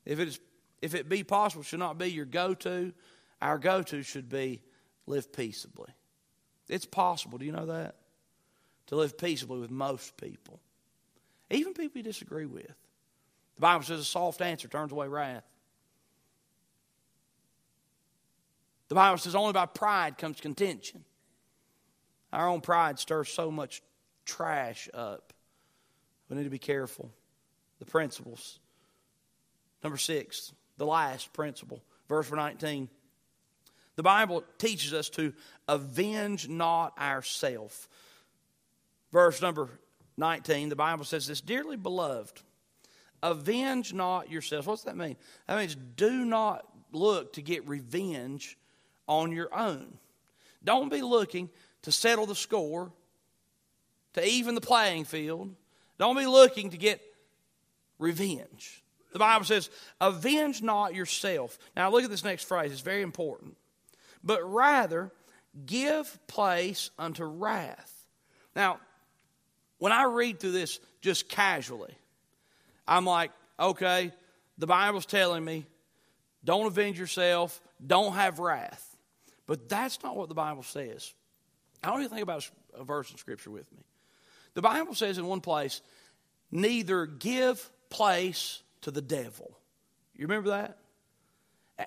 If 0.04 0.20
it, 0.20 0.28
is, 0.28 0.40
if 0.80 0.94
it 0.94 1.08
be 1.08 1.24
possible, 1.24 1.64
should 1.64 1.80
not 1.80 1.98
be 1.98 2.06
your 2.06 2.26
go 2.26 2.54
to. 2.54 2.92
Our 3.42 3.58
go 3.58 3.82
to 3.82 4.02
should 4.02 4.28
be 4.28 4.62
live 5.06 5.32
peaceably. 5.32 5.90
It's 6.68 6.86
possible, 6.86 7.38
do 7.38 7.44
you 7.44 7.52
know 7.52 7.66
that? 7.66 7.96
To 8.86 8.96
live 8.96 9.18
peaceably 9.18 9.58
with 9.58 9.70
most 9.70 10.16
people, 10.16 10.60
even 11.50 11.74
people 11.74 11.98
you 11.98 12.04
disagree 12.04 12.46
with. 12.46 12.66
The 12.66 13.60
Bible 13.60 13.84
says 13.84 14.00
a 14.00 14.04
soft 14.04 14.40
answer 14.40 14.68
turns 14.68 14.92
away 14.92 15.08
wrath. 15.08 15.44
The 18.90 18.96
Bible 18.96 19.18
says 19.18 19.36
only 19.36 19.52
by 19.52 19.66
pride 19.66 20.18
comes 20.18 20.40
contention. 20.40 21.04
Our 22.32 22.48
own 22.48 22.60
pride 22.60 22.98
stirs 22.98 23.28
so 23.28 23.50
much 23.50 23.82
trash 24.24 24.88
up. 24.92 25.32
We 26.28 26.36
need 26.36 26.44
to 26.44 26.50
be 26.50 26.58
careful. 26.58 27.08
The 27.78 27.86
principles. 27.86 28.58
Number 29.84 29.96
six, 29.96 30.52
the 30.76 30.86
last 30.86 31.32
principle, 31.32 31.82
verse 32.08 32.30
19. 32.30 32.88
The 33.94 34.02
Bible 34.02 34.42
teaches 34.58 34.92
us 34.92 35.08
to 35.10 35.34
avenge 35.68 36.48
not 36.48 36.98
ourself. 36.98 37.88
Verse 39.12 39.40
number 39.40 39.68
19, 40.16 40.68
the 40.68 40.76
Bible 40.76 41.04
says 41.04 41.28
this 41.28 41.40
Dearly 41.40 41.76
beloved, 41.76 42.42
avenge 43.22 43.94
not 43.94 44.30
yourselves. 44.30 44.66
What's 44.66 44.82
that 44.82 44.96
mean? 44.96 45.16
That 45.46 45.58
means 45.58 45.76
do 45.76 46.24
not 46.24 46.66
look 46.92 47.34
to 47.34 47.42
get 47.42 47.68
revenge 47.68 48.58
on 49.10 49.32
your 49.32 49.52
own. 49.52 49.98
Don't 50.62 50.88
be 50.88 51.02
looking 51.02 51.50
to 51.82 51.90
settle 51.90 52.26
the 52.26 52.34
score, 52.34 52.92
to 54.14 54.24
even 54.24 54.54
the 54.54 54.60
playing 54.60 55.04
field. 55.04 55.52
Don't 55.98 56.16
be 56.16 56.26
looking 56.26 56.70
to 56.70 56.78
get 56.78 57.02
revenge. 57.98 58.82
The 59.12 59.18
Bible 59.18 59.44
says, 59.44 59.68
avenge 60.00 60.62
not 60.62 60.94
yourself. 60.94 61.58
Now, 61.76 61.90
look 61.90 62.04
at 62.04 62.10
this 62.10 62.24
next 62.24 62.44
phrase, 62.44 62.70
it's 62.70 62.80
very 62.80 63.02
important. 63.02 63.56
But 64.22 64.48
rather, 64.48 65.10
give 65.66 66.18
place 66.28 66.90
unto 66.96 67.24
wrath. 67.24 68.04
Now, 68.54 68.78
when 69.78 69.92
I 69.92 70.04
read 70.04 70.38
through 70.38 70.52
this 70.52 70.78
just 71.00 71.28
casually, 71.28 71.94
I'm 72.86 73.04
like, 73.04 73.32
okay, 73.58 74.12
the 74.56 74.66
Bible's 74.66 75.06
telling 75.06 75.44
me, 75.44 75.66
don't 76.44 76.66
avenge 76.66 76.98
yourself, 76.98 77.60
don't 77.84 78.12
have 78.12 78.38
wrath. 78.38 78.89
But 79.50 79.68
that's 79.68 80.00
not 80.04 80.16
what 80.16 80.28
the 80.28 80.34
Bible 80.36 80.62
says. 80.62 81.12
I 81.82 81.90
want 81.90 82.02
you 82.02 82.08
to 82.08 82.14
think 82.14 82.22
about 82.22 82.48
a 82.72 82.84
verse 82.84 83.10
in 83.10 83.16
Scripture 83.16 83.50
with 83.50 83.68
me. 83.72 83.82
The 84.54 84.62
Bible 84.62 84.94
says 84.94 85.18
in 85.18 85.26
one 85.26 85.40
place, 85.40 85.80
neither 86.52 87.04
give 87.04 87.68
place 87.88 88.62
to 88.82 88.92
the 88.92 89.02
devil. 89.02 89.58
You 90.14 90.28
remember 90.28 90.50
that? 90.50 90.78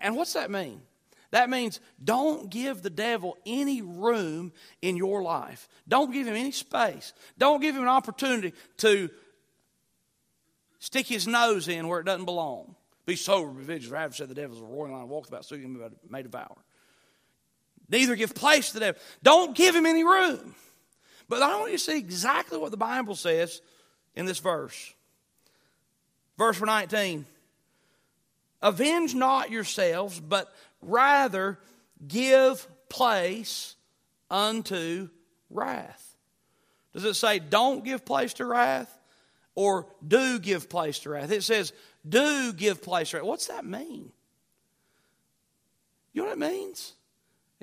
And 0.02 0.18
what's 0.18 0.34
that 0.34 0.52
mean? 0.52 0.82
That 1.32 1.50
means 1.50 1.80
don't 2.04 2.50
give 2.50 2.82
the 2.82 2.90
devil 2.90 3.38
any 3.46 3.82
room 3.82 4.52
in 4.82 4.98
your 4.98 5.24
life. 5.24 5.70
Don't 5.88 6.12
give 6.12 6.28
him 6.28 6.36
any 6.36 6.52
space. 6.52 7.14
Don't 7.38 7.62
give 7.62 7.78
him 7.78 7.84
an 7.84 7.88
opportunity 7.88 8.52
to 8.80 9.10
stick 10.80 11.08
his 11.08 11.28
nose 11.28 11.70
in 11.70 11.88
where 11.88 12.02
it 12.02 12.06
doesn't 12.06 12.26
belong. 12.26 12.76
Be 13.06 13.16
sober, 13.16 13.52
be 13.52 13.64
vigilant. 13.64 13.94
Rather 13.94 14.14
said 14.14 14.28
the 14.28 14.36
devil's 14.36 14.60
a 14.60 14.66
roaring 14.66 14.92
lion 14.92 15.08
walketh 15.08 15.32
about, 15.32 15.46
seeking 15.46 15.76
him 15.76 15.96
may 16.10 16.24
devour. 16.24 16.58
Neither 17.94 18.16
give 18.16 18.34
place 18.34 18.70
to 18.70 18.74
the 18.74 18.80
devil. 18.80 19.02
Don't 19.22 19.56
give 19.56 19.76
him 19.76 19.86
any 19.86 20.04
room. 20.04 20.56
But 21.30 21.44
I 21.44 21.60
want 21.60 21.72
you 21.72 21.78
to 21.78 21.84
see 21.84 22.00
exactly 22.00 22.58
what 22.58 22.72
the 22.72 22.78
Bible 22.78 23.14
says 23.14 23.62
in 24.16 24.26
this 24.26 24.40
verse. 24.40 24.96
Verse 26.36 26.60
19 26.60 27.28
Avenge 28.64 29.14
not 29.14 29.52
yourselves, 29.52 30.20
but 30.20 30.52
rather 30.82 31.60
give 32.08 32.68
place 32.90 33.76
unto 34.32 35.10
wrath. 35.52 36.18
Does 36.94 37.06
it 37.06 37.14
say 37.14 37.38
don't 37.38 37.86
give 37.86 38.06
place 38.06 38.34
to 38.36 38.46
wrath 38.46 38.98
or 39.54 39.86
do 40.06 40.40
give 40.40 40.68
place 40.68 40.98
to 41.00 41.12
wrath? 41.12 41.30
It 41.30 41.44
says 41.44 41.74
do 42.10 42.54
give 42.54 42.82
place 42.82 43.12
to 43.12 43.18
wrath. 43.18 43.26
What's 43.28 43.48
that 43.48 43.66
mean? 43.66 44.12
You 46.12 46.24
know 46.24 46.30
what 46.30 46.38
it 46.38 46.52
means? 46.52 46.94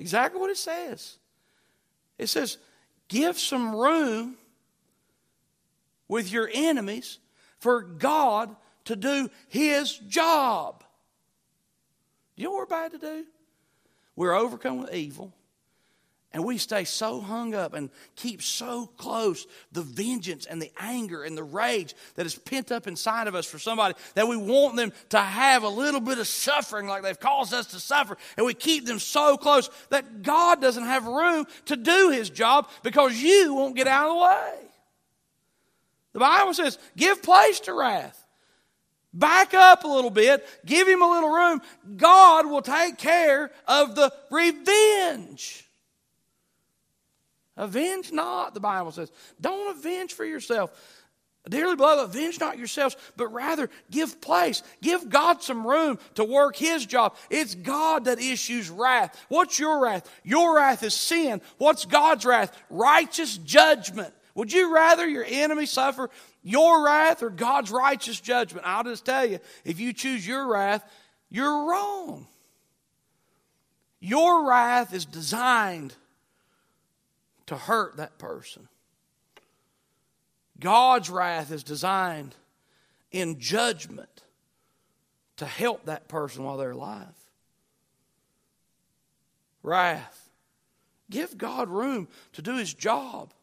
Exactly 0.01 0.41
what 0.41 0.51
it 0.51 0.57
says. 0.57 1.19
It 2.19 2.29
says, 2.29 2.57
give 3.09 3.39
some 3.39 3.75
room 3.75 4.37
with 6.09 6.33
your 6.33 6.51
enemies 6.53 7.19
for 7.59 7.83
God 7.83 8.57
to 8.87 8.97
do 8.97 9.31
His 9.49 9.97
job. 9.99 10.83
You 12.35 12.45
know 12.45 12.51
what 12.53 12.71
we're 12.71 12.77
about 12.77 12.93
to 12.93 12.99
do? 12.99 13.27
We're 14.17 14.35
overcome 14.35 14.81
with 14.81 14.95
evil. 14.95 15.35
And 16.33 16.45
we 16.45 16.59
stay 16.59 16.85
so 16.85 17.21
hung 17.21 17.55
up 17.57 17.75
and 17.75 17.90
keep 18.14 18.40
so 18.40 18.87
close 18.87 19.49
the 19.73 19.83
vengeance 19.83 20.47
and 20.47 20.62
the 20.62 20.71
anger 20.79 21.25
and 21.25 21.37
the 21.37 21.43
rage 21.43 21.95
that 22.14 22.25
is 22.25 22.37
pent 22.37 22.71
up 22.71 22.87
inside 22.87 23.27
of 23.27 23.35
us 23.35 23.47
for 23.47 23.59
somebody 23.59 23.95
that 24.14 24.29
we 24.29 24.37
want 24.37 24.77
them 24.77 24.93
to 25.09 25.19
have 25.19 25.64
a 25.64 25.69
little 25.69 26.01
bit 26.01 26.19
of 26.19 26.29
suffering 26.29 26.87
like 26.87 27.03
they've 27.03 27.19
caused 27.19 27.53
us 27.53 27.66
to 27.69 27.81
suffer. 27.81 28.16
And 28.37 28.47
we 28.47 28.55
keep 28.55 28.87
them 28.87 29.01
so 29.01 29.37
close 29.37 29.69
that 29.88 30.23
God 30.23 30.61
doesn't 30.61 30.85
have 30.85 31.05
room 31.05 31.47
to 31.66 31.75
do 31.75 32.11
his 32.11 32.31
job 32.31 32.69
because 32.85 33.21
you 33.21 33.55
won't 33.55 33.75
get 33.75 33.88
out 33.88 34.11
of 34.11 34.16
the 34.16 34.23
way. 34.23 34.71
The 36.12 36.21
Bible 36.21 36.55
says, 36.55 36.79
give 36.97 37.25
place 37.25 37.59
to 37.61 37.75
wrath. 37.75 38.16
Back 39.12 39.53
up 39.53 39.83
a 39.83 39.88
little 39.88 40.11
bit, 40.11 40.47
give 40.64 40.87
him 40.87 41.03
a 41.03 41.11
little 41.11 41.31
room. 41.31 41.61
God 41.97 42.47
will 42.47 42.62
take 42.62 42.99
care 42.99 43.51
of 43.66 43.97
the 43.97 44.12
revenge. 44.31 45.66
Avenge 47.61 48.11
not, 48.11 48.55
the 48.55 48.61
Bible 48.61 48.90
says. 48.90 49.12
Don't 49.38 49.77
avenge 49.77 50.14
for 50.14 50.25
yourself. 50.25 50.73
Dearly 51.49 51.77
beloved, 51.77 52.16
avenge 52.16 52.40
not 52.40 52.57
yourselves, 52.57 52.96
but 53.18 53.29
rather 53.35 53.68
give 53.90 54.18
place. 54.23 54.62
Give 54.81 55.11
God 55.11 55.42
some 55.42 55.66
room 55.66 55.99
to 56.14 56.25
work 56.25 56.57
His 56.57 56.87
job. 56.87 57.16
It's 57.29 57.55
God 57.55 58.07
that 58.07 58.18
issues 58.18 58.70
wrath. 58.70 59.23
What's 59.29 59.59
your 59.59 59.79
wrath? 59.79 60.11
Your 60.25 60.57
wrath 60.57 60.83
is 60.83 60.94
sin. 60.94 61.42
What's 61.59 61.85
God's 61.85 62.25
wrath? 62.25 62.57
Righteous 62.70 63.37
judgment. 63.37 64.14
Would 64.35 64.55
you 64.55 64.75
rather 64.75 65.07
your 65.07 65.27
enemy 65.29 65.66
suffer 65.66 66.09
your 66.42 66.83
wrath 66.87 67.23
or 67.23 67.29
God's 67.29 67.70
righteous 67.70 68.18
judgment? 68.20 68.66
I'll 68.66 68.85
just 68.85 69.05
tell 69.05 69.27
you, 69.27 69.38
if 69.66 69.81
you 69.81 69.92
choose 69.92 70.27
your 70.27 70.46
wrath, 70.51 70.83
you're 71.29 71.68
wrong. 71.68 72.27
Your 74.01 74.49
wrath 74.49 74.94
is 74.94 75.05
designed 75.05 75.94
to 77.51 77.57
hurt 77.57 77.97
that 77.97 78.17
person. 78.17 78.69
God's 80.61 81.11
wrath 81.11 81.51
is 81.51 81.65
designed 81.65 82.37
in 83.11 83.41
judgment 83.41 84.23
to 85.39 85.47
help 85.47 85.87
that 85.87 86.07
person 86.07 86.45
while 86.45 86.57
they're 86.57 86.71
alive. 86.71 87.09
Wrath. 89.65 90.31
Give 91.11 91.37
God 91.37 91.69
room 91.69 92.07
to 92.35 92.43
do 92.43 92.57
his 92.57 92.73
job. 92.73 93.35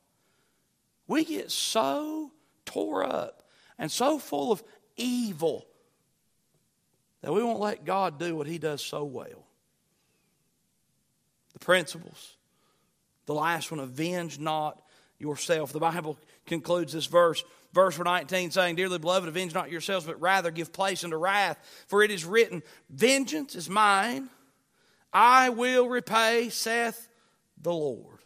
We 1.05 1.25
get 1.25 1.51
so 1.51 2.31
tore 2.63 3.03
up 3.03 3.43
and 3.77 3.91
so 3.91 4.19
full 4.19 4.53
of 4.53 4.63
evil 4.95 5.67
that 7.19 7.33
we 7.33 7.43
won't 7.43 7.59
let 7.59 7.83
God 7.83 8.17
do 8.17 8.37
what 8.37 8.47
he 8.47 8.57
does 8.57 8.81
so 8.81 9.03
well. 9.03 9.45
The 11.51 11.59
principles. 11.59 12.36
The 13.27 13.33
last 13.33 13.69
one, 13.69 13.79
avenge 13.79 14.39
not 14.39 14.81
yourself. 15.19 15.71
The 15.71 15.79
Bible 15.79 16.17
concludes 16.45 16.93
this 16.93 17.05
verse, 17.05 17.43
verse 17.73 17.99
19, 17.99 18.51
saying, 18.51 18.75
Dearly 18.75 18.97
beloved, 18.97 19.27
avenge 19.27 19.53
not 19.53 19.69
yourselves, 19.69 20.05
but 20.05 20.19
rather 20.19 20.49
give 20.49 20.73
place 20.73 21.03
unto 21.03 21.17
wrath. 21.17 21.59
For 21.87 22.01
it 22.03 22.09
is 22.09 22.25
written, 22.25 22.63
Vengeance 22.89 23.55
is 23.55 23.69
mine, 23.69 24.29
I 25.13 25.49
will 25.49 25.87
repay, 25.87 26.49
saith 26.49 27.07
the 27.61 27.73
Lord. 27.73 28.19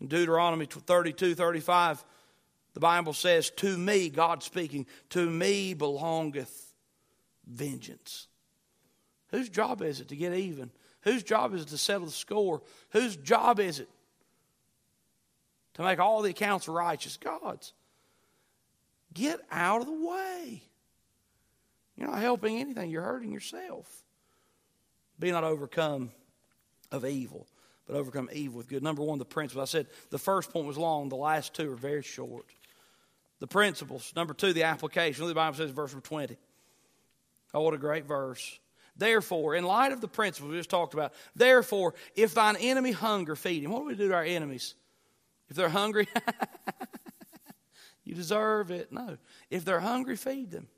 In 0.00 0.08
Deuteronomy 0.08 0.66
32, 0.66 1.34
35, 1.34 2.04
the 2.74 2.80
Bible 2.80 3.12
says, 3.12 3.50
To 3.50 3.76
me, 3.76 4.08
God 4.08 4.42
speaking, 4.42 4.86
to 5.10 5.28
me 5.28 5.74
belongeth 5.74 6.74
vengeance. 7.46 8.28
Whose 9.28 9.48
job 9.48 9.82
is 9.82 10.00
it 10.00 10.08
to 10.08 10.16
get 10.16 10.32
even? 10.32 10.70
Whose 11.04 11.22
job 11.22 11.54
is 11.54 11.62
it 11.62 11.68
to 11.68 11.78
settle 11.78 12.06
the 12.06 12.12
score? 12.12 12.62
Whose 12.90 13.16
job 13.16 13.60
is 13.60 13.78
it 13.78 13.88
to 15.74 15.82
make 15.82 15.98
all 15.98 16.22
the 16.22 16.30
accounts 16.30 16.66
righteous? 16.66 17.16
God's. 17.16 17.72
Get 19.12 19.40
out 19.50 19.80
of 19.80 19.86
the 19.86 19.92
way. 19.92 20.62
You're 21.96 22.08
not 22.08 22.18
helping 22.18 22.58
anything, 22.58 22.90
you're 22.90 23.02
hurting 23.02 23.32
yourself. 23.32 23.88
Be 25.20 25.30
not 25.30 25.44
overcome 25.44 26.10
of 26.90 27.04
evil, 27.04 27.46
but 27.86 27.94
overcome 27.94 28.28
evil 28.32 28.58
with 28.58 28.68
good. 28.68 28.82
Number 28.82 29.02
one, 29.02 29.18
the 29.18 29.24
principle. 29.24 29.62
I 29.62 29.66
said 29.66 29.86
the 30.10 30.18
first 30.18 30.50
point 30.50 30.66
was 30.66 30.76
long, 30.76 31.08
the 31.08 31.16
last 31.16 31.54
two 31.54 31.70
are 31.70 31.76
very 31.76 32.02
short. 32.02 32.46
The 33.38 33.46
principles. 33.46 34.12
Number 34.16 34.32
two, 34.32 34.52
the 34.52 34.64
application. 34.64 35.26
The 35.26 35.34
Bible 35.34 35.56
says, 35.56 35.70
verse 35.70 35.94
20. 35.94 36.36
Oh, 37.52 37.60
what 37.60 37.74
a 37.74 37.78
great 37.78 38.06
verse. 38.06 38.58
Therefore, 38.96 39.54
in 39.54 39.64
light 39.64 39.92
of 39.92 40.00
the 40.00 40.08
principles 40.08 40.50
we 40.50 40.58
just 40.58 40.70
talked 40.70 40.94
about, 40.94 41.12
therefore, 41.34 41.94
if 42.14 42.34
thine 42.34 42.56
enemy 42.56 42.92
hunger, 42.92 43.34
feed 43.34 43.64
him. 43.64 43.72
What 43.72 43.80
do 43.80 43.86
we 43.86 43.94
do 43.96 44.08
to 44.08 44.14
our 44.14 44.24
enemies? 44.24 44.74
If 45.48 45.56
they're 45.56 45.68
hungry, 45.68 46.06
you 48.04 48.14
deserve 48.14 48.70
it. 48.70 48.92
No. 48.92 49.18
If 49.50 49.64
they're 49.64 49.80
hungry, 49.80 50.16
feed 50.16 50.50
them. 50.50 50.68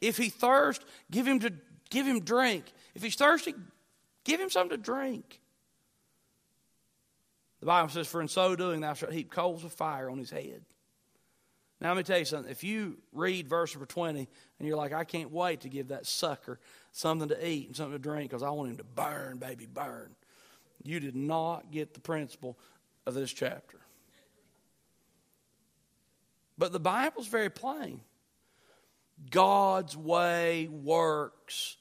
If 0.00 0.16
he 0.16 0.28
thirst, 0.28 0.84
give 1.10 1.26
him 1.26 1.40
to 1.40 1.52
give 1.90 2.06
him 2.06 2.20
drink. 2.20 2.64
If 2.94 3.02
he's 3.02 3.16
thirsty, 3.16 3.54
give 4.24 4.40
him 4.40 4.50
something 4.50 4.76
to 4.76 4.82
drink. 4.82 5.40
The 7.60 7.66
Bible 7.66 7.88
says, 7.88 8.06
For 8.06 8.20
in 8.20 8.28
so 8.28 8.56
doing 8.56 8.80
thou 8.80 8.94
shalt 8.94 9.12
heap 9.12 9.30
coals 9.30 9.64
of 9.64 9.72
fire 9.72 10.10
on 10.10 10.18
his 10.18 10.30
head. 10.30 10.62
Now, 11.86 11.92
let 11.92 11.98
me 11.98 12.02
tell 12.02 12.18
you 12.18 12.24
something. 12.24 12.50
If 12.50 12.64
you 12.64 12.98
read 13.12 13.46
verse 13.46 13.72
number 13.72 13.86
20 13.86 14.18
and 14.58 14.66
you're 14.66 14.76
like, 14.76 14.92
I 14.92 15.04
can't 15.04 15.30
wait 15.30 15.60
to 15.60 15.68
give 15.68 15.86
that 15.88 16.04
sucker 16.04 16.58
something 16.90 17.28
to 17.28 17.48
eat 17.48 17.68
and 17.68 17.76
something 17.76 17.92
to 17.92 17.98
drink 18.00 18.28
because 18.28 18.42
I 18.42 18.50
want 18.50 18.70
him 18.70 18.76
to 18.78 18.82
burn, 18.82 19.38
baby, 19.38 19.68
burn, 19.72 20.10
you 20.82 20.98
did 20.98 21.14
not 21.14 21.70
get 21.70 21.94
the 21.94 22.00
principle 22.00 22.58
of 23.06 23.14
this 23.14 23.32
chapter. 23.32 23.78
But 26.58 26.72
the 26.72 26.80
Bible's 26.80 27.28
very 27.28 27.50
plain. 27.50 28.00
God's 29.30 29.96
way 29.96 30.66
works. 30.66 31.76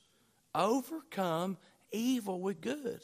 Overcome 0.54 1.58
evil 1.91 2.41
with 2.41 2.62
good. 2.62 3.04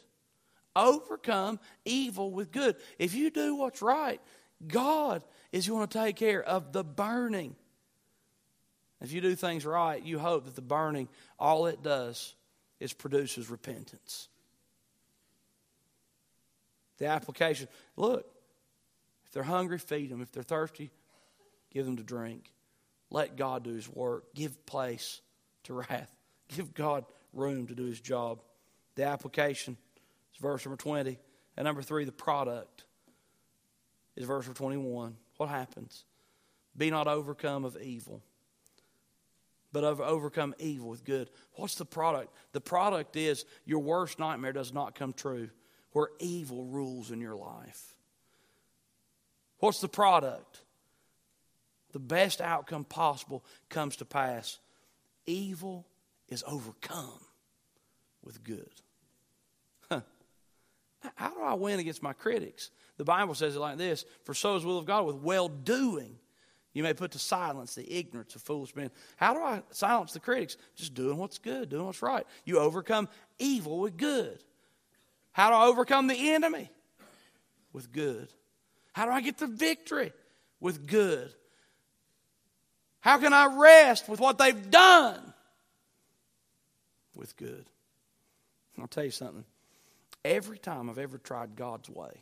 Overcome 0.75 1.59
evil 1.83 2.29
with 2.29 2.51
good. 2.51 2.75
If 2.99 3.15
you 3.15 3.31
do 3.31 3.55
what's 3.55 3.81
right, 3.81 4.21
God 4.67 5.23
is 5.51 5.67
you 5.67 5.75
want 5.75 5.91
to 5.91 5.99
take 5.99 6.15
care 6.15 6.41
of 6.41 6.71
the 6.71 6.83
burning. 6.83 7.55
If 9.01 9.11
you 9.11 9.21
do 9.21 9.35
things 9.35 9.65
right, 9.65 10.01
you 10.03 10.19
hope 10.19 10.45
that 10.45 10.55
the 10.55 10.61
burning, 10.61 11.09
all 11.39 11.65
it 11.65 11.81
does 11.81 12.35
is 12.79 12.93
produces 12.93 13.49
repentance. 13.49 14.29
The 16.97 17.07
application 17.07 17.67
look, 17.97 18.25
if 19.25 19.31
they're 19.31 19.43
hungry, 19.43 19.79
feed 19.79 20.11
them. 20.11 20.21
If 20.21 20.31
they're 20.31 20.43
thirsty, 20.43 20.91
give 21.71 21.85
them 21.85 21.97
to 21.97 22.03
drink. 22.03 22.51
Let 23.09 23.35
God 23.35 23.63
do 23.63 23.71
his 23.71 23.89
work. 23.89 24.33
Give 24.35 24.65
place 24.65 25.21
to 25.63 25.73
wrath. 25.73 26.15
Give 26.47 26.73
God 26.73 27.05
room 27.33 27.67
to 27.67 27.75
do 27.75 27.85
his 27.85 27.99
job. 27.99 28.41
The 28.95 29.05
application 29.05 29.77
is 30.33 30.39
verse 30.39 30.65
number 30.65 30.77
20. 30.77 31.17
And 31.57 31.65
number 31.65 31.81
three, 31.81 32.05
the 32.05 32.11
product 32.11 32.83
is 34.15 34.25
verse 34.25 34.45
number 34.45 34.57
21. 34.57 35.15
What 35.41 35.49
happens? 35.49 36.05
Be 36.77 36.91
not 36.91 37.07
overcome 37.07 37.65
of 37.65 37.75
evil, 37.81 38.21
but 39.73 39.83
overcome 39.83 40.53
evil 40.59 40.89
with 40.89 41.03
good. 41.03 41.31
What's 41.53 41.73
the 41.73 41.83
product? 41.83 42.31
The 42.51 42.61
product 42.61 43.15
is 43.15 43.45
your 43.65 43.79
worst 43.79 44.19
nightmare 44.19 44.53
does 44.53 44.71
not 44.71 44.93
come 44.93 45.13
true, 45.13 45.49
where 45.93 46.09
evil 46.19 46.65
rules 46.65 47.09
in 47.09 47.19
your 47.19 47.35
life. 47.35 47.95
What's 49.57 49.81
the 49.81 49.87
product? 49.87 50.61
The 51.91 51.97
best 51.97 52.39
outcome 52.39 52.83
possible 52.83 53.43
comes 53.67 53.95
to 53.95 54.05
pass. 54.05 54.59
Evil 55.25 55.87
is 56.29 56.43
overcome 56.45 57.19
with 58.23 58.43
good. 58.43 58.69
Huh. 59.89 60.01
How 61.15 61.33
do 61.33 61.41
I 61.41 61.55
win 61.55 61.79
against 61.79 62.03
my 62.03 62.13
critics? 62.13 62.69
The 63.01 63.05
Bible 63.05 63.33
says 63.33 63.55
it 63.55 63.59
like 63.59 63.79
this 63.79 64.05
For 64.25 64.35
so 64.35 64.57
is 64.57 64.61
the 64.61 64.67
will 64.67 64.77
of 64.77 64.85
God 64.85 65.07
with 65.07 65.15
well 65.15 65.49
doing. 65.49 66.19
You 66.71 66.83
may 66.83 66.93
put 66.93 67.13
to 67.13 67.19
silence 67.19 67.73
the 67.73 67.91
ignorance 67.91 68.35
of 68.35 68.43
foolish 68.43 68.75
men. 68.75 68.91
How 69.15 69.33
do 69.33 69.39
I 69.39 69.63
silence 69.71 70.13
the 70.13 70.19
critics? 70.19 70.55
Just 70.75 70.93
doing 70.93 71.17
what's 71.17 71.39
good, 71.39 71.69
doing 71.69 71.83
what's 71.83 72.03
right. 72.03 72.27
You 72.45 72.59
overcome 72.59 73.09
evil 73.39 73.79
with 73.79 73.97
good. 73.97 74.37
How 75.31 75.49
do 75.49 75.55
I 75.55 75.65
overcome 75.65 76.05
the 76.05 76.29
enemy? 76.29 76.69
With 77.73 77.91
good. 77.91 78.27
How 78.93 79.05
do 79.05 79.11
I 79.13 79.21
get 79.21 79.39
the 79.39 79.47
victory? 79.47 80.13
With 80.59 80.85
good. 80.85 81.33
How 82.99 83.17
can 83.17 83.33
I 83.33 83.47
rest 83.47 84.07
with 84.07 84.19
what 84.19 84.37
they've 84.37 84.69
done? 84.69 85.33
With 87.15 87.35
good. 87.35 87.65
I'll 88.79 88.85
tell 88.85 89.05
you 89.05 89.09
something. 89.09 89.45
Every 90.23 90.59
time 90.59 90.87
I've 90.87 90.99
ever 90.99 91.17
tried 91.17 91.55
God's 91.55 91.89
way, 91.89 92.21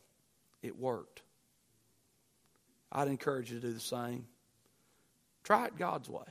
it 0.61 0.77
worked. 0.77 1.21
I'd 2.91 3.07
encourage 3.07 3.51
you 3.51 3.59
to 3.59 3.67
do 3.67 3.73
the 3.73 3.79
same. 3.79 4.25
Try 5.43 5.65
it 5.65 5.77
God's 5.77 6.09
way. 6.09 6.23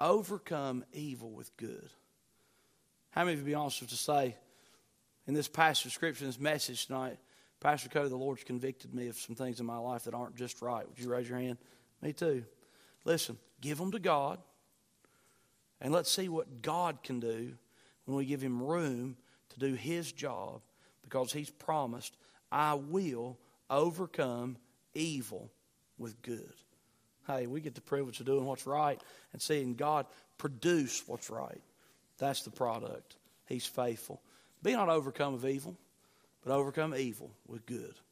Overcome 0.00 0.84
evil 0.92 1.30
with 1.30 1.56
good. 1.56 1.90
How 3.10 3.24
many 3.24 3.34
of 3.34 3.40
you 3.40 3.46
be 3.46 3.54
honest 3.54 3.88
to 3.88 3.96
say, 3.96 4.36
in 5.26 5.34
this 5.34 5.48
passage 5.48 5.86
of 5.86 5.92
Scripture, 5.92 6.24
this 6.24 6.40
message 6.40 6.86
tonight, 6.86 7.18
Pastor 7.60 7.88
Cody, 7.88 8.08
the 8.08 8.16
Lord's 8.16 8.42
convicted 8.42 8.92
me 8.92 9.08
of 9.08 9.16
some 9.16 9.36
things 9.36 9.60
in 9.60 9.66
my 9.66 9.78
life 9.78 10.04
that 10.04 10.14
aren't 10.14 10.34
just 10.34 10.62
right. 10.62 10.88
Would 10.88 10.98
you 10.98 11.08
raise 11.08 11.28
your 11.28 11.38
hand? 11.38 11.58
Me 12.00 12.12
too. 12.12 12.44
Listen, 13.04 13.38
give 13.60 13.78
them 13.78 13.92
to 13.92 13.98
God, 13.98 14.38
and 15.80 15.92
let's 15.92 16.10
see 16.10 16.28
what 16.28 16.62
God 16.62 17.02
can 17.04 17.20
do 17.20 17.52
when 18.04 18.16
we 18.16 18.24
give 18.24 18.42
Him 18.42 18.62
room 18.62 19.16
to 19.50 19.58
do 19.60 19.74
His 19.74 20.10
job 20.10 20.60
because 21.02 21.32
He's 21.32 21.50
promised 21.50 22.16
I 22.52 22.74
will 22.74 23.38
overcome 23.70 24.58
evil 24.94 25.50
with 25.98 26.20
good. 26.20 26.52
Hey, 27.26 27.46
we 27.46 27.60
get 27.60 27.74
the 27.74 27.80
privilege 27.80 28.20
of 28.20 28.26
doing 28.26 28.44
what's 28.44 28.66
right 28.66 29.00
and 29.32 29.40
seeing 29.40 29.74
God 29.74 30.06
produce 30.36 31.02
what's 31.06 31.30
right. 31.30 31.62
That's 32.18 32.42
the 32.42 32.50
product. 32.50 33.16
He's 33.48 33.64
faithful. 33.64 34.20
Be 34.62 34.74
not 34.74 34.90
overcome 34.90 35.34
of 35.34 35.46
evil, 35.46 35.76
but 36.44 36.52
overcome 36.52 36.94
evil 36.94 37.30
with 37.46 37.64
good. 37.64 37.94